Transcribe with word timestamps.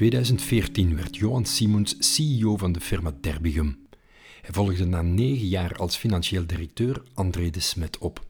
2014 0.00 0.96
werd 0.96 1.16
Johan 1.16 1.44
Simons 1.44 1.96
CEO 1.98 2.56
van 2.56 2.72
de 2.72 2.80
firma 2.80 3.12
Derbigum. 3.20 3.86
Hij 4.40 4.52
volgde 4.52 4.84
na 4.84 5.02
negen 5.02 5.46
jaar 5.46 5.76
als 5.76 5.96
financieel 5.96 6.46
directeur 6.46 7.02
André 7.14 7.50
de 7.50 7.60
Smet 7.60 7.98
op. 7.98 8.26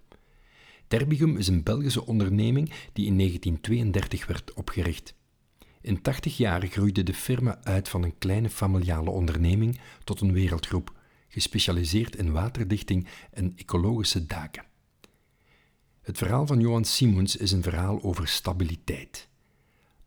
Derbigum 0.89 1.37
is 1.37 1.49
een 1.49 1.63
Belgische 1.63 2.07
onderneming 2.07 2.73
die 2.93 3.07
in 3.07 3.17
1932 3.17 4.27
werd 4.27 4.55
opgericht. 4.55 5.15
In 5.81 6.03
80 6.03 6.37
jaar 6.37 6.67
groeide 6.67 7.03
de 7.03 7.15
firma 7.15 7.59
uit 7.63 7.89
van 7.89 8.03
een 8.03 8.19
kleine 8.19 8.51
familiale 8.51 9.11
onderneming 9.11 9.81
tot 10.05 10.21
een 10.21 10.33
wereldgroep, 10.33 10.95
gespecialiseerd 11.29 12.17
in 12.17 12.33
waterdichting 12.33 13.07
en 13.31 13.53
ecologische 13.57 14.27
daken. 14.27 14.65
Het 16.01 16.19
verhaal 16.19 16.47
van 16.47 16.61
Johan 16.61 16.85
Simons 16.85 17.37
is 17.37 17.53
een 17.53 17.63
verhaal 17.63 18.03
over 18.03 18.29
stabiliteit. 18.29 19.30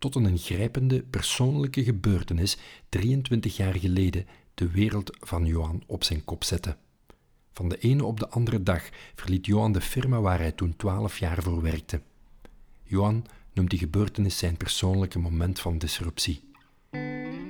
Tot 0.04 0.16
een 0.16 0.26
ingrijpende 0.26 1.04
persoonlijke 1.04 1.84
gebeurtenis 1.84 2.58
23 2.90 3.58
jaar 3.58 3.74
geleden 3.74 4.26
de 4.54 4.72
wereld 4.72 5.18
van 5.20 5.46
Johan 5.46 5.84
op 5.88 6.04
zijn 6.04 6.24
kop 6.24 6.44
zette. 6.44 6.78
Van 7.52 7.70
de 7.70 7.78
ene 7.78 8.04
op 8.06 8.20
de 8.20 8.30
andere 8.30 8.64
dag 8.64 8.90
verliet 9.16 9.46
Johan 9.46 9.72
de 9.72 9.82
firma 9.82 10.22
waar 10.22 10.40
hij 10.40 10.52
toen 10.52 10.76
12 10.76 11.20
jaar 11.20 11.44
voor 11.44 11.62
werkte. 11.62 12.02
Johan 12.84 13.26
noemt 13.54 13.70
die 13.70 13.80
gebeurtenis 13.80 14.38
zijn 14.38 14.58
persoonlijke 14.58 15.20
moment 15.20 15.60
van 15.60 15.78
disruptie. 15.78 16.44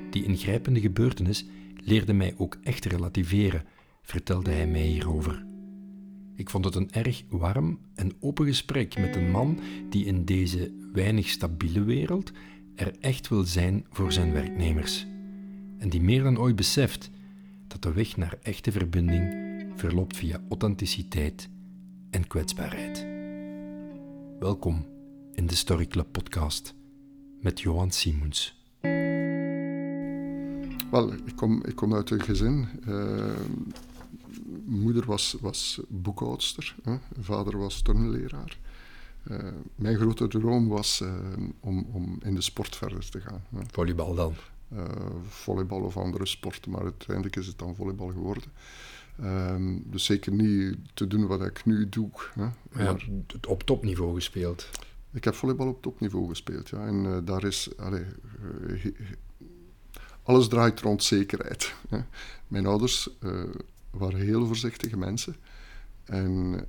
Die 0.10 0.24
ingrijpende 0.24 0.80
gebeurtenis 0.80 1.46
leerde 1.76 2.14
mij 2.14 2.34
ook 2.38 2.58
echt 2.64 2.86
relativeren, 2.86 3.66
vertelde 4.02 4.52
hij 4.52 4.68
mij 4.68 4.86
hierover. 4.86 5.53
Ik 6.36 6.50
vond 6.50 6.66
het 6.66 6.76
een 6.76 6.92
erg 6.92 7.24
warm 7.30 7.80
en 7.96 8.12
open 8.20 8.46
gesprek 8.46 9.00
met 9.00 9.16
een 9.16 9.32
man 9.32 9.60
die 9.90 10.06
in 10.06 10.26
deze 10.26 10.72
weinig 10.94 11.28
stabiele 11.28 11.84
wereld 11.84 12.32
er 12.76 12.96
echt 13.00 13.28
wil 13.28 13.44
zijn 13.44 13.86
voor 13.90 14.12
zijn 14.12 14.32
werknemers. 14.32 15.06
En 15.78 15.90
die 15.90 16.02
meer 16.02 16.24
dan 16.24 16.38
ooit 16.38 16.56
beseft 16.56 17.10
dat 17.68 17.82
de 17.82 17.94
weg 17.94 18.18
naar 18.18 18.38
echte 18.42 18.72
verbinding 18.72 19.36
verloopt 19.76 20.18
via 20.18 20.42
authenticiteit 20.50 21.50
en 22.10 22.28
kwetsbaarheid. 22.28 23.08
Welkom 24.40 24.86
in 25.34 25.48
de 25.48 25.56
Story 25.56 25.88
Club 25.88 26.08
podcast 26.12 26.76
met 27.42 27.62
Johan 27.62 27.92
Simons. 27.92 28.62
Wel, 30.92 31.14
ik 31.14 31.36
kom, 31.36 31.64
ik 31.66 31.76
kom 31.76 31.94
uit 31.94 32.10
een 32.10 32.22
gezin. 32.22 32.68
Uh, 32.88 33.32
moeder 34.66 35.06
was, 35.06 35.38
was 35.42 35.80
boekhoudster, 35.88 36.76
hè? 36.84 36.98
vader 37.20 37.58
was 37.58 37.82
turnleraar. 37.82 38.60
Uh, 39.32 39.38
mijn 39.76 39.98
grote 39.98 40.28
droom 40.28 40.68
was 40.68 41.02
uh, 41.02 41.14
om, 41.60 41.88
om 41.92 42.20
in 42.24 42.36
de 42.36 42.42
sport 42.42 42.76
verder 42.76 43.10
te 43.10 43.22
gaan. 43.22 43.44
Hè? 43.56 43.60
Volleybal 43.72 44.16
dan? 44.16 44.34
volleybal 45.28 45.82
of 45.82 45.98
andere 45.98 46.26
sporten, 46.26 46.72
maar 46.72 46.82
uiteindelijk 46.82 47.36
is 47.36 47.48
het 47.48 47.58
dan 47.58 47.76
volleybal 47.76 48.08
geworden. 48.08 48.44
Um, 49.22 49.84
dus 49.86 50.06
zeker 50.06 50.32
niet 50.32 50.78
te 50.94 51.08
doen 51.08 51.28
wat 51.28 51.42
ik 51.42 51.66
nu 51.66 51.90
doe. 51.90 52.10
Hè? 52.34 52.48
Ja, 52.84 52.96
op 53.48 53.64
topniveau 53.64 54.16
gespeeld. 54.16 54.70
Ik 55.12 55.24
heb 55.24 55.36
volleybal 55.36 55.68
op 55.68 55.82
topniveau 55.82 56.28
gespeeld, 56.30 56.70
ja. 56.70 56.86
En 56.86 56.96
uh, 56.96 57.18
daar 57.24 57.44
is... 57.44 57.70
Allee, 57.78 58.06
uh, 58.68 58.86
alles 60.24 60.48
draait 60.48 60.80
rond 60.80 61.04
zekerheid. 61.04 61.74
Hè. 61.90 62.00
Mijn 62.48 62.66
ouders 62.66 63.10
uh, 63.20 63.44
waren 63.94 64.20
heel 64.20 64.46
voorzichtige 64.46 64.98
mensen. 64.98 65.36
En 66.04 66.68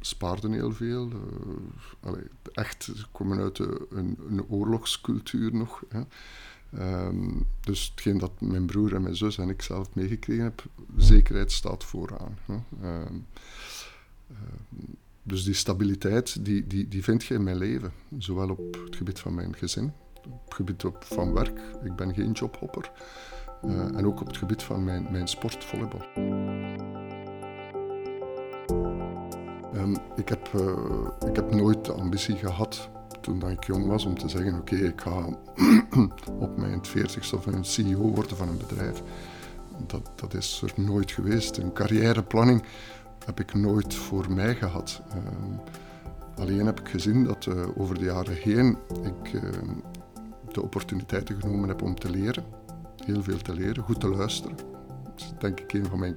spaarden 0.00 0.52
heel 0.52 0.72
veel. 0.72 1.12
Allee, 2.00 2.24
echt, 2.52 2.84
ze 2.84 3.06
komen 3.12 3.38
uit 3.38 3.58
een, 3.58 4.16
een, 4.28 4.44
oorlogscultuur 4.48 5.54
nog. 5.54 5.82
Hè. 5.88 6.02
Um, 7.06 7.46
dus 7.60 7.88
hetgeen 7.90 8.18
dat 8.18 8.40
mijn 8.40 8.66
broer 8.66 8.94
en 8.94 9.02
mijn 9.02 9.16
zus 9.16 9.38
en 9.38 9.48
ik 9.48 9.62
zelf 9.62 9.94
meegekregen 9.94 10.44
heb, 10.44 10.64
zekerheid 10.96 11.52
staat 11.52 11.84
vooraan. 11.84 12.38
Hè. 12.46 12.58
Um, 13.02 13.26
dus 15.22 15.44
die 15.44 15.54
stabiliteit, 15.54 16.44
die, 16.44 16.66
die, 16.66 16.88
die 16.88 17.02
vind 17.02 17.24
je 17.24 17.34
in 17.34 17.42
mijn 17.42 17.56
leven. 17.56 17.92
Zowel 18.18 18.50
op 18.50 18.78
het 18.84 18.96
gebied 18.96 19.18
van 19.18 19.34
mijn 19.34 19.56
gezin, 19.56 19.92
op 20.26 20.44
het 20.44 20.54
gebied 20.54 20.84
van 21.00 21.32
werk. 21.32 21.60
Ik 21.84 21.96
ben 21.96 22.14
geen 22.14 22.32
jobhopper. 22.32 22.90
Uh, 23.64 23.96
en 23.96 24.06
ook 24.06 24.20
op 24.20 24.26
het 24.26 24.36
gebied 24.36 24.62
van 24.62 24.84
mijn, 24.84 25.06
mijn 25.10 25.28
sport, 25.28 25.64
volleybal. 25.64 26.00
Um, 29.74 29.96
ik, 30.16 30.28
heb, 30.28 30.48
uh, 30.56 30.72
ik 31.28 31.36
heb 31.36 31.54
nooit 31.54 31.84
de 31.84 31.92
ambitie 31.92 32.36
gehad, 32.36 32.88
toen 33.20 33.50
ik 33.50 33.64
jong 33.64 33.86
was, 33.86 34.04
om 34.04 34.18
te 34.18 34.28
zeggen: 34.28 34.58
Oké, 34.58 34.76
ik 34.76 35.00
ga 35.00 35.24
op 36.46 36.56
mijn 36.56 36.82
40ste 36.86 37.34
of 37.34 37.46
een 37.46 37.64
CEO 37.64 38.14
worden 38.14 38.36
van 38.36 38.48
een 38.48 38.58
bedrijf. 38.68 39.02
Dat, 39.86 40.10
dat 40.14 40.34
is 40.34 40.62
er 40.64 40.72
nooit 40.84 41.10
geweest. 41.10 41.56
Een 41.56 41.72
carrièreplanning 41.72 42.62
heb 43.24 43.40
ik 43.40 43.54
nooit 43.54 43.94
voor 43.94 44.32
mij 44.32 44.54
gehad. 44.54 45.02
Ehm, 45.08 45.52
alleen 46.40 46.66
heb 46.66 46.80
ik 46.80 46.88
gezien 46.88 47.24
dat 47.24 47.46
uh, 47.46 47.62
over 47.76 47.98
de 47.98 48.04
jaren 48.04 48.34
heen 48.34 48.76
ik 49.02 49.32
uh, 49.32 49.42
de 50.52 50.62
opportuniteiten 50.62 51.40
genomen 51.40 51.68
heb 51.68 51.82
om 51.82 51.94
te 51.94 52.10
leren. 52.10 52.44
Heel 53.08 53.22
veel 53.22 53.38
te 53.38 53.54
leren, 53.54 53.82
goed 53.82 54.00
te 54.00 54.08
luisteren. 54.08 54.56
Dat 55.04 55.12
is 55.16 55.32
denk 55.38 55.60
ik 55.60 55.72
een 55.72 55.86
van 55.86 55.98
mijn 55.98 56.16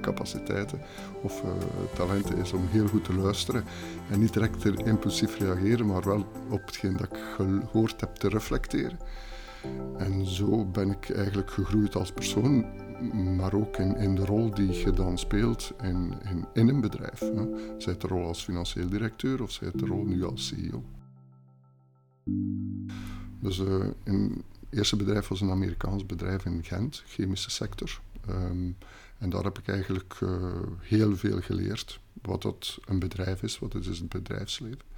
capaciteiten 0.00 0.80
of 1.22 1.42
uh, 1.42 1.50
talenten 1.94 2.36
is 2.36 2.52
om 2.52 2.66
heel 2.66 2.86
goed 2.86 3.04
te 3.04 3.14
luisteren 3.14 3.64
en 4.10 4.20
niet 4.20 4.32
direct 4.32 4.64
impulsief 4.64 5.38
reageren, 5.38 5.86
maar 5.86 6.02
wel 6.02 6.26
op 6.50 6.66
hetgeen 6.66 6.96
dat 6.96 7.06
ik 7.12 7.18
gehoord 7.36 8.00
heb 8.00 8.14
te 8.14 8.28
reflecteren. 8.28 8.98
En 9.98 10.26
zo 10.26 10.64
ben 10.64 10.90
ik 10.90 11.10
eigenlijk 11.10 11.50
gegroeid 11.50 11.94
als 11.94 12.12
persoon 12.12 12.64
maar 13.36 13.54
ook 13.54 13.76
in, 13.76 13.96
in 13.96 14.14
de 14.14 14.24
rol 14.24 14.54
die 14.54 14.72
je 14.72 14.90
dan 14.90 15.18
speelt 15.18 15.72
in, 15.82 16.14
in, 16.30 16.46
in 16.52 16.68
een 16.68 16.80
bedrijf. 16.80 17.18
Hè. 17.18 17.46
Zij 17.78 17.96
de 17.96 18.06
rol 18.06 18.26
als 18.26 18.44
financieel 18.44 18.88
directeur 18.88 19.42
of 19.42 19.50
zij 19.50 19.70
de 19.74 19.86
rol 19.86 20.04
nu 20.04 20.24
als 20.24 20.46
CEO. 20.46 20.82
Dus 23.40 23.58
uh, 23.58 23.84
in, 24.04 24.44
eerste 24.72 24.96
bedrijf 24.96 25.28
was 25.28 25.40
een 25.40 25.50
Amerikaans 25.50 26.06
bedrijf 26.06 26.44
in 26.44 26.64
Gent, 26.64 27.02
chemische 27.06 27.50
sector. 27.50 28.00
Um, 28.28 28.76
en 29.18 29.30
daar 29.30 29.44
heb 29.44 29.58
ik 29.58 29.68
eigenlijk 29.68 30.20
uh, 30.22 30.52
heel 30.80 31.16
veel 31.16 31.40
geleerd. 31.40 32.00
Wat 32.22 32.42
dat 32.42 32.78
een 32.84 32.98
bedrijf 32.98 33.42
is, 33.42 33.58
wat 33.58 33.72
het 33.72 33.86
is 33.86 33.98
het 33.98 34.08
bedrijfsleven. 34.08 34.90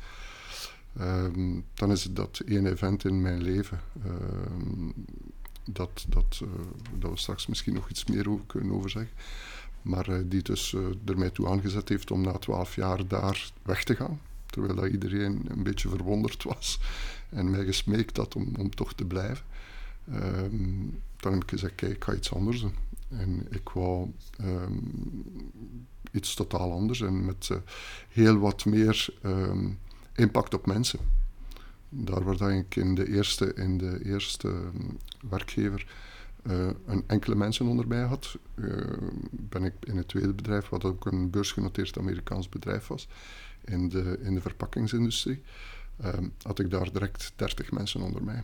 Um, 1.00 1.64
dan 1.74 1.90
is 1.90 2.04
het 2.04 2.16
dat 2.16 2.42
één 2.46 2.66
event 2.66 3.04
in 3.04 3.20
mijn 3.20 3.42
leven. 3.42 3.80
Um, 4.06 4.94
dat, 5.64 6.04
dat, 6.08 6.40
uh, 6.42 6.48
dat 6.98 7.10
we 7.10 7.16
straks 7.16 7.46
misschien 7.46 7.74
nog 7.74 7.90
iets 7.90 8.04
meer 8.04 8.30
over 8.30 8.46
kunnen 8.46 8.72
over 8.72 8.90
zeggen. 8.90 9.12
Maar 9.82 10.08
uh, 10.08 10.18
die 10.24 10.42
dus 10.42 10.72
er 11.04 11.18
mij 11.18 11.30
toe 11.30 11.48
aangezet 11.48 11.88
heeft 11.88 12.10
om 12.10 12.20
na 12.20 12.32
twaalf 12.32 12.74
jaar 12.74 13.08
daar 13.08 13.50
weg 13.62 13.84
te 13.84 13.96
gaan. 13.96 14.20
Terwijl 14.54 14.74
dat 14.74 14.90
iedereen 14.90 15.44
een 15.48 15.62
beetje 15.62 15.88
verwonderd 15.88 16.42
was 16.42 16.80
en 17.28 17.50
mij 17.50 17.64
gesmeekt 17.64 18.16
had 18.16 18.36
om, 18.36 18.52
om 18.58 18.74
toch 18.74 18.94
te 18.94 19.04
blijven. 19.04 19.44
Um, 20.12 21.00
dan 21.16 21.32
heb 21.32 21.42
ik 21.42 21.50
gezegd, 21.50 21.74
kijk, 21.74 21.92
ik 21.92 22.04
ga 22.04 22.14
iets 22.14 22.34
anders 22.34 22.60
doen. 22.60 22.74
En 23.08 23.46
ik 23.50 23.68
wou 23.68 24.10
um, 24.40 24.92
iets 26.12 26.34
totaal 26.34 26.72
anders 26.72 27.00
en 27.00 27.24
met 27.24 27.50
heel 28.08 28.38
wat 28.38 28.64
meer 28.64 29.08
um, 29.22 29.78
impact 30.14 30.54
op 30.54 30.66
mensen 30.66 30.98
daar 31.94 32.22
waar 32.24 32.52
ik 32.52 32.76
in 32.76 32.94
de 32.94 33.08
eerste, 33.08 33.54
in 33.54 33.78
de 33.78 34.04
eerste 34.04 34.54
werkgever 35.28 35.86
uh, 36.42 36.68
een 36.86 37.04
enkele 37.06 37.34
mensen 37.34 37.66
onder 37.66 37.88
mij 37.88 38.02
had, 38.02 38.38
uh, 38.54 38.92
ben 39.30 39.64
ik 39.64 39.72
in 39.80 39.96
het 39.96 40.08
tweede 40.08 40.32
bedrijf, 40.32 40.68
wat 40.68 40.84
ook 40.84 41.06
een 41.06 41.30
beursgenoteerd 41.30 41.98
Amerikaans 41.98 42.48
bedrijf 42.48 42.86
was, 42.86 43.08
in 43.64 43.88
de, 43.88 44.18
in 44.22 44.34
de 44.34 44.40
verpakkingsindustrie, 44.40 45.42
um, 46.04 46.32
had 46.42 46.58
ik 46.58 46.70
daar 46.70 46.92
direct 46.92 47.32
30 47.36 47.70
mensen 47.70 48.00
onder 48.00 48.24
mij. 48.24 48.42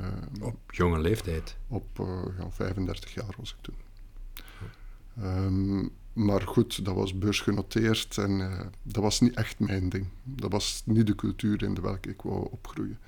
Um, 0.00 0.42
op 0.42 0.72
jonge 0.72 0.98
leeftijd? 0.98 1.56
Op 1.68 1.98
uh, 2.00 2.22
ja, 2.38 2.50
35 2.50 3.14
jaar 3.14 3.34
was 3.36 3.56
ik 3.58 3.62
toen. 3.62 3.76
Um, 5.24 5.90
maar 6.12 6.42
goed, 6.42 6.84
dat 6.84 6.94
was 6.94 7.18
beursgenoteerd 7.18 8.18
en 8.18 8.30
uh, 8.30 8.60
dat 8.82 9.02
was 9.02 9.20
niet 9.20 9.34
echt 9.34 9.58
mijn 9.58 9.88
ding. 9.88 10.06
Dat 10.22 10.52
was 10.52 10.82
niet 10.84 11.06
de 11.06 11.14
cultuur 11.14 11.62
in 11.62 11.74
de 11.74 11.80
welke 11.80 12.08
ik 12.08 12.22
wou 12.22 12.48
opgroeien. 12.50 12.98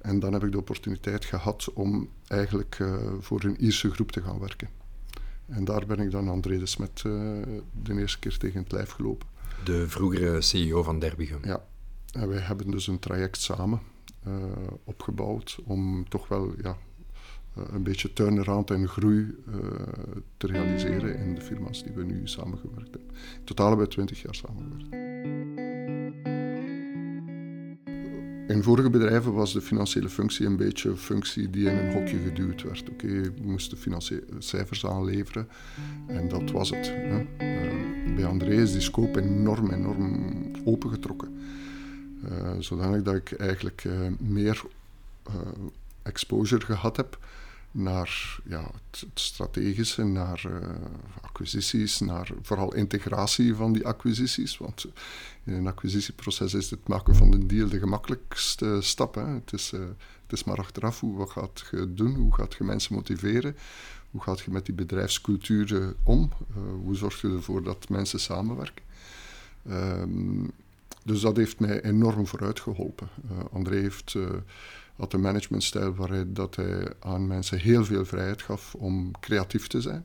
En 0.00 0.20
dan 0.20 0.32
heb 0.32 0.44
ik 0.44 0.52
de 0.52 0.58
opportuniteit 0.58 1.24
gehad 1.24 1.72
om 1.72 2.08
eigenlijk 2.26 2.78
uh, 2.78 2.96
voor 3.20 3.44
een 3.44 3.64
Ierse 3.64 3.90
groep 3.90 4.12
te 4.12 4.22
gaan 4.22 4.38
werken. 4.38 4.68
En 5.46 5.64
daar 5.64 5.86
ben 5.86 5.98
ik 5.98 6.10
dan 6.10 6.28
André 6.28 6.58
de 6.58 6.66
Smet 6.66 7.02
uh, 7.06 7.12
de 7.82 8.00
eerste 8.00 8.18
keer 8.18 8.38
tegen 8.38 8.62
het 8.62 8.72
lijf 8.72 8.90
gelopen. 8.90 9.28
De 9.64 9.88
vroegere 9.88 10.40
CEO 10.40 10.82
van 10.82 10.98
Derbigum. 10.98 11.44
Ja, 11.44 11.64
en 12.12 12.28
wij 12.28 12.38
hebben 12.38 12.70
dus 12.70 12.86
een 12.86 12.98
traject 12.98 13.40
samen 13.40 13.80
opgebouwd 14.84 15.58
om 15.64 16.08
toch 16.08 16.28
wel 16.28 16.52
ja, 16.62 16.76
eh, 17.58 17.62
een 17.72 17.82
beetje 17.82 18.12
turnaround 18.12 18.70
en 18.70 18.88
groei 18.88 19.34
uh, 19.48 19.54
te 20.36 20.46
realiseren 20.46 21.18
in 21.18 21.34
de 21.34 21.40
firma's 21.40 21.82
die 21.82 21.92
we 21.92 22.04
nu 22.04 22.20
samengewerkt 22.28 22.94
hebben. 22.94 23.14
In 23.38 23.44
totaal 23.44 23.68
hebben 23.68 23.86
we 23.86 23.92
twintig 23.92 24.22
jaar 24.22 24.34
samengewerkt. 24.34 25.07
In 28.48 28.62
vorige 28.62 28.90
bedrijven 28.90 29.32
was 29.32 29.52
de 29.52 29.60
financiële 29.60 30.08
functie 30.08 30.46
een 30.46 30.56
beetje 30.56 30.88
een 30.88 30.96
functie 30.96 31.50
die 31.50 31.70
in 31.70 31.76
een 31.76 31.92
hokje 31.92 32.18
geduwd 32.18 32.62
werd. 32.62 32.90
Oké, 32.90 33.04
okay, 33.04 33.22
we 33.22 33.32
moesten 33.42 33.78
financiële 33.78 34.24
cijfers 34.38 34.86
aanleveren 34.86 35.48
en 36.06 36.28
dat 36.28 36.50
was 36.50 36.70
het. 36.70 36.86
Hè. 36.86 37.20
Uh, 37.20 38.14
bij 38.14 38.26
André 38.26 38.54
is 38.54 38.72
die 38.72 38.80
scope 38.80 39.20
enorm, 39.20 39.70
enorm 39.70 40.34
opengetrokken. 40.64 41.38
Uh, 42.24 42.50
zodanig 42.58 43.02
dat 43.02 43.14
ik 43.14 43.32
eigenlijk 43.32 43.84
uh, 43.84 43.92
meer 44.18 44.62
exposure 46.02 46.64
gehad 46.64 46.96
heb 46.96 47.18
naar 47.70 48.38
ja, 48.44 48.70
het, 48.90 49.06
strategische, 49.14 50.04
naar 50.04 50.44
uh, 50.46 50.68
acquisities, 51.20 52.00
naar 52.00 52.30
vooral 52.42 52.74
integratie 52.74 53.54
van 53.54 53.72
die 53.72 53.86
acquisities. 53.86 54.58
Want 54.58 54.86
in 55.44 55.52
een 55.52 55.66
acquisitieproces 55.66 56.54
is 56.54 56.70
het 56.70 56.88
maken 56.88 57.14
van 57.14 57.32
een 57.32 57.46
deal 57.46 57.68
de 57.68 57.78
gemakkelijkste 57.78 58.78
stap. 58.80 59.14
Hè. 59.14 59.26
Het, 59.26 59.52
is, 59.52 59.72
uh, 59.72 59.80
het 60.22 60.32
is 60.32 60.44
maar 60.44 60.58
achteraf 60.58 61.00
hoe 61.00 61.16
wat 61.16 61.30
gaat 61.30 61.68
je 61.70 61.94
doen, 61.94 62.14
hoe 62.14 62.34
gaat 62.34 62.54
je 62.54 62.64
mensen 62.64 62.94
motiveren, 62.94 63.56
hoe 64.10 64.20
gaat 64.20 64.40
je 64.40 64.50
met 64.50 64.66
die 64.66 64.74
bedrijfscultuur 64.74 65.94
om, 66.02 66.32
uh, 66.50 66.56
hoe 66.82 66.96
zorg 66.96 67.20
je 67.20 67.28
ervoor 67.28 67.62
dat 67.62 67.88
mensen 67.88 68.20
samenwerken. 68.20 68.84
Um, 69.70 70.50
dus 71.04 71.20
dat 71.20 71.36
heeft 71.36 71.60
mij 71.60 71.82
enorm 71.82 72.26
vooruit 72.26 72.60
geholpen. 72.60 73.08
André 73.52 73.76
heeft 73.76 74.14
had 74.98 75.12
een 75.12 75.20
managementstijl 75.20 75.94
waarin 75.94 76.34
dat 76.34 76.56
hij 76.56 76.92
aan 77.00 77.26
mensen 77.26 77.58
heel 77.58 77.84
veel 77.84 78.04
vrijheid 78.04 78.42
gaf 78.42 78.74
om 78.74 79.10
creatief 79.20 79.66
te 79.66 79.80
zijn. 79.80 80.04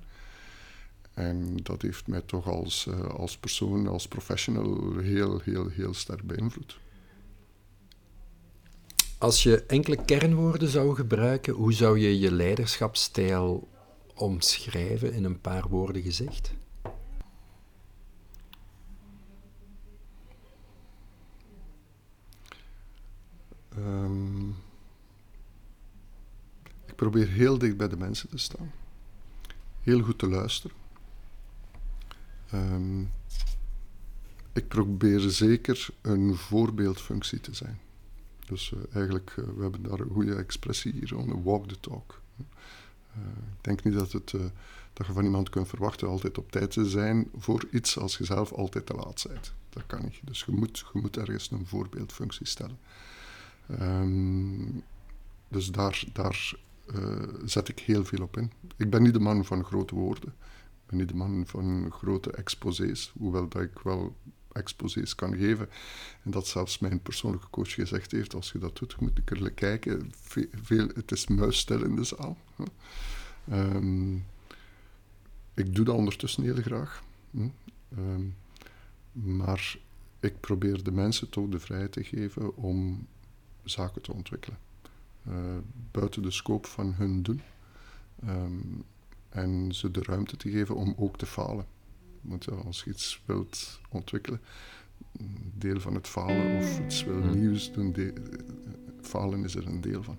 En 1.14 1.58
dat 1.64 1.82
heeft 1.82 2.08
mij 2.08 2.22
toch 2.22 2.48
als, 2.48 2.86
uh, 2.90 3.06
als 3.06 3.38
persoon, 3.38 3.88
als 3.88 4.08
professional, 4.08 4.98
heel, 4.98 5.40
heel, 5.44 5.68
heel 5.68 5.94
sterk 5.94 6.24
beïnvloed. 6.24 6.80
Als 9.18 9.44
je 9.44 9.64
enkele 9.66 10.06
kernwoorden 10.06 10.70
zou 10.70 10.96
gebruiken, 10.96 11.54
hoe 11.54 11.74
zou 11.74 12.00
je 12.00 12.20
je 12.20 12.32
leiderschapsstijl 12.32 13.68
omschrijven 14.16 15.14
in 15.14 15.24
een 15.24 15.42
paar 15.42 15.68
woorden 15.68 16.02
gezegd? 16.02 16.54
Um, 23.78 24.56
ik 26.94 27.00
probeer 27.00 27.28
heel 27.28 27.58
dicht 27.58 27.78
bij 27.78 27.88
de 27.88 27.98
mensen 27.98 28.30
te 28.30 28.38
staan. 28.38 28.72
Heel 29.82 30.02
goed 30.02 30.20
te 30.20 30.28
luisteren. 30.28 30.76
Um, 32.54 33.12
ik 34.54 34.68
probeer 34.68 35.20
zeker 35.20 35.88
een 36.02 36.36
voorbeeldfunctie 36.36 37.40
te 37.40 37.54
zijn. 37.54 37.80
Dus 38.46 38.72
uh, 38.72 38.96
eigenlijk, 38.96 39.36
uh, 39.40 39.46
we 39.56 39.62
hebben 39.62 39.84
daar 39.84 40.00
een 40.00 40.10
goede 40.10 40.36
expressie 40.36 40.94
hier, 40.94 41.14
een 41.14 41.44
walk 41.44 41.68
the 41.68 41.80
talk. 41.80 42.22
Uh, 42.38 43.24
ik 43.28 43.64
denk 43.64 43.84
niet 43.84 43.94
dat, 43.94 44.12
het, 44.12 44.32
dat 44.94 45.08
je 45.08 45.14
van 45.14 45.24
iemand 45.24 45.50
kunt 45.50 45.68
verwachten 45.68 46.08
altijd 46.08 46.38
op 46.38 46.52
tijd 46.52 46.72
te 46.72 46.90
zijn 46.90 47.30
voor 47.38 47.68
iets 47.72 47.98
als 47.98 48.18
je 48.18 48.26
zelf 48.26 48.52
altijd 48.52 48.86
te 48.86 48.94
laat 48.94 49.26
bent. 49.28 49.54
Dat 49.70 49.86
kan 49.86 50.02
niet. 50.04 50.20
Dus 50.24 50.44
je 50.44 50.52
moet, 50.52 50.86
je 50.94 51.00
moet 51.00 51.18
ergens 51.18 51.52
een 51.52 51.66
voorbeeldfunctie 51.66 52.48
stellen. 52.48 52.78
Um, 53.82 54.84
dus 55.48 55.72
daar, 55.72 56.04
daar 56.14 56.54
zet 57.46 57.68
ik 57.68 57.80
heel 57.80 58.06
veel 58.06 58.24
op 58.24 58.38
in. 58.38 58.52
Ik 58.78 58.90
ben 58.90 59.04
niet 59.04 59.14
de 59.14 59.20
man 59.20 59.46
van 59.46 59.64
grote 59.64 59.96
woorden. 59.96 60.34
Ik 60.84 60.90
ben 60.90 60.98
niet 60.98 61.08
de 61.08 61.16
man 61.16 61.44
van 61.48 61.92
grote 61.92 62.32
exposés, 62.32 63.14
hoewel 63.18 63.48
dat 63.48 63.62
ik 63.62 63.80
wel 63.80 64.16
exposés 64.52 65.16
kan 65.16 65.36
geven. 65.36 65.70
En 66.24 66.32
dat 66.32 66.48
zelfs 66.48 66.80
mijn 66.80 67.02
persoonlijke 67.02 67.50
coach 67.50 67.74
gezegd 67.74 68.12
heeft, 68.12 68.36
als 68.36 68.52
je 68.52 68.60
dat 68.60 68.78
doet, 68.78 69.00
moet 69.00 69.18
ik 69.18 69.32
er 69.32 69.52
kijken. 69.52 70.12
Veel, 70.62 70.88
het 70.94 71.12
is 71.12 71.28
muisstil 71.28 71.84
in 71.84 71.96
de 71.96 72.04
zaal. 72.04 72.38
Um, 73.52 74.26
ik 75.54 75.76
doe 75.76 75.86
dat 75.86 75.96
ondertussen 75.96 76.44
heel 76.44 76.62
graag. 76.62 77.04
Um, 77.98 78.36
maar 79.12 79.78
ik 80.20 80.40
probeer 80.40 80.84
de 80.84 80.92
mensen 80.92 81.30
toch 81.30 81.50
de 81.50 81.60
vrijheid 81.60 81.92
te 81.92 82.04
geven 82.04 82.56
om 82.56 83.08
zaken 83.64 84.02
te 84.02 84.14
ontwikkelen. 84.14 84.58
Uh, 85.28 85.36
buiten 85.92 86.22
de 86.22 86.32
scope 86.32 86.68
van 86.68 86.94
hun 86.94 87.24
doen. 87.24 87.42
Um, 88.28 88.84
en 89.30 89.74
ze 89.74 89.92
de 89.92 90.04
ruimte 90.04 90.38
te 90.38 90.50
geven 90.50 90.76
om 90.76 90.94
ook 90.98 91.18
te 91.18 91.26
falen. 91.26 91.66
Want 92.22 92.46
ja, 92.46 92.52
als 92.52 92.84
je 92.84 92.90
iets 92.90 93.22
wilt 93.26 93.80
ontwikkelen, 93.90 94.42
deel 95.54 95.80
van 95.80 95.94
het 95.94 96.08
falen 96.08 96.58
of 96.58 96.80
iets 96.80 97.04
wil 97.04 97.22
hmm. 97.22 97.40
nieuws 97.40 97.72
doen, 97.72 97.92
de, 97.92 98.14
falen 99.02 99.44
is 99.44 99.56
er 99.56 99.68
een 99.68 99.82
deel 99.82 100.04
van. 100.04 100.18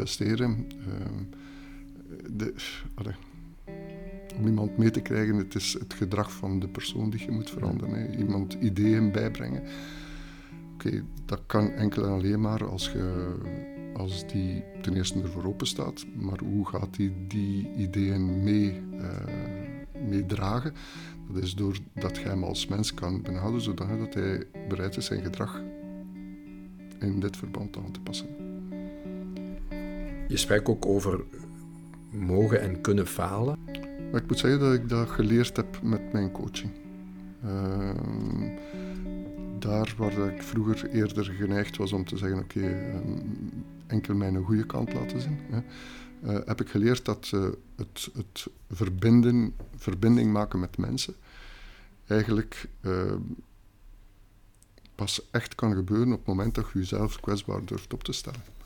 Ehm, 0.00 1.24
de, 2.30 2.54
om 4.38 4.46
iemand 4.46 4.76
mee 4.76 4.90
te 4.90 5.00
krijgen, 5.00 5.36
het 5.36 5.54
is 5.54 5.72
het 5.72 5.94
gedrag 5.94 6.32
van 6.32 6.60
de 6.60 6.68
persoon 6.68 7.10
die 7.10 7.24
je 7.24 7.30
moet 7.30 7.50
veranderen. 7.50 8.18
Iemand 8.18 8.52
ideeën 8.52 9.12
bijbrengen. 9.12 9.62
Oké, 10.74 11.04
dat 11.24 11.40
kan 11.46 11.70
enkel 11.70 12.04
en 12.04 12.10
alleen 12.10 12.40
maar 12.40 12.68
als, 12.68 12.92
je, 12.92 13.34
als 13.94 14.26
die 14.26 14.64
ten 14.82 14.96
eerste 14.96 15.20
ervoor 15.20 15.44
open 15.44 15.66
staat. 15.66 16.06
Maar 16.16 16.38
hoe 16.44 16.68
gaat 16.68 16.96
hij 16.96 17.12
die, 17.26 17.26
die 17.26 17.74
ideeën 17.76 18.42
mee, 18.42 18.80
uh, 18.92 19.08
meedragen? 20.08 20.72
Dat 21.32 21.42
is 21.42 21.54
doordat 21.54 22.16
je 22.16 22.28
hem 22.28 22.44
als 22.44 22.66
mens 22.66 22.94
kan 22.94 23.22
benaderen, 23.22 23.60
zodat 23.60 24.14
hij 24.14 24.46
bereid 24.68 24.96
is 24.96 25.04
zijn 25.04 25.22
gedrag 25.22 25.62
in 26.98 27.20
dit 27.20 27.36
verband 27.36 27.76
aan 27.76 27.92
te 27.92 28.00
passen. 28.00 28.28
Je 30.30 30.36
spreekt 30.36 30.68
ook 30.68 30.86
over 30.86 31.24
mogen 32.10 32.60
en 32.60 32.80
kunnen 32.80 33.06
falen. 33.06 33.58
Ik 34.12 34.26
moet 34.26 34.38
zeggen 34.38 34.60
dat 34.60 34.74
ik 34.74 34.88
dat 34.88 35.08
geleerd 35.08 35.56
heb 35.56 35.82
met 35.82 36.12
mijn 36.12 36.30
coaching. 36.32 36.72
Uh, 37.44 37.90
daar 39.58 39.94
waar 39.96 40.34
ik 40.34 40.42
vroeger 40.42 40.90
eerder 40.90 41.24
geneigd 41.24 41.76
was 41.76 41.92
om 41.92 42.04
te 42.04 42.16
zeggen: 42.16 42.38
oké, 42.38 42.60
ehm, 42.60 43.18
enkel 43.86 44.14
mijn 44.14 44.44
goede 44.44 44.66
kant 44.66 44.92
laten 44.92 45.20
zien. 45.20 45.38
Hè, 45.50 45.60
uh, 46.24 46.46
heb 46.46 46.60
ik 46.60 46.68
geleerd 46.68 47.04
dat 47.04 47.30
uh, 47.34 47.48
het, 47.76 48.10
het 48.14 48.46
verbinden, 48.70 49.54
verbinding 49.76 50.32
maken 50.32 50.60
met 50.60 50.78
mensen 50.78 51.14
eigenlijk 52.06 52.68
ehm, 52.80 53.20
pas 54.94 55.28
echt 55.30 55.54
kan 55.54 55.74
gebeuren 55.74 56.12
op 56.12 56.18
het 56.18 56.26
moment 56.26 56.54
dat 56.54 56.66
je 56.72 56.78
jezelf 56.78 57.20
kwetsbaar 57.20 57.64
durft 57.64 57.92
op 57.92 58.04
te 58.04 58.12
stellen. 58.12 58.59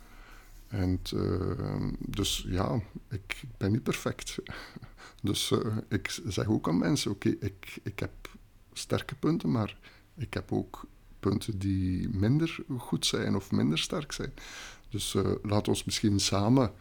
En 0.75 0.99
uh, 1.13 1.87
dus 1.99 2.45
ja, 2.47 2.81
ik 3.09 3.43
ben 3.57 3.71
niet 3.71 3.83
perfect. 3.83 4.37
Dus 5.21 5.51
uh, 5.51 5.77
ik 5.89 6.19
zeg 6.27 6.47
ook 6.47 6.67
aan 6.67 6.77
mensen, 6.77 7.11
oké, 7.11 7.29
ik, 7.29 7.79
ik 7.83 7.99
heb 7.99 8.11
sterke 8.73 9.15
punten, 9.15 9.51
maar 9.51 9.77
ik 10.15 10.33
heb 10.33 10.51
ook 10.51 10.85
punten 11.19 11.59
die 11.59 12.09
minder 12.09 12.57
goed 12.77 13.05
zijn 13.05 13.35
of 13.35 13.51
minder 13.51 13.77
sterk 13.77 14.11
zijn. 14.11 14.33
Dus 14.89 15.13
uh, 15.13 15.31
laat 15.43 15.67
ons 15.67 15.83
misschien 15.83 16.19
samen 16.19 16.71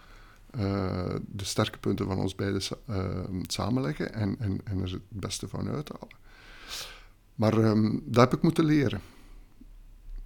de 1.27 1.45
sterke 1.45 1.79
punten 1.79 2.07
van 2.07 2.19
ons 2.19 2.35
beiden 2.35 2.63
samenleggen 3.43 4.13
en, 4.15 4.37
en, 4.39 4.61
en 4.65 4.81
er 4.81 4.93
het 4.93 5.03
beste 5.09 5.49
van 5.49 5.69
uithalen. 5.69 6.17
Maar 7.35 7.55
um, 7.55 8.03
dat 8.05 8.25
heb 8.25 8.33
ik 8.33 8.43
moeten 8.43 8.65
leren. 8.65 9.01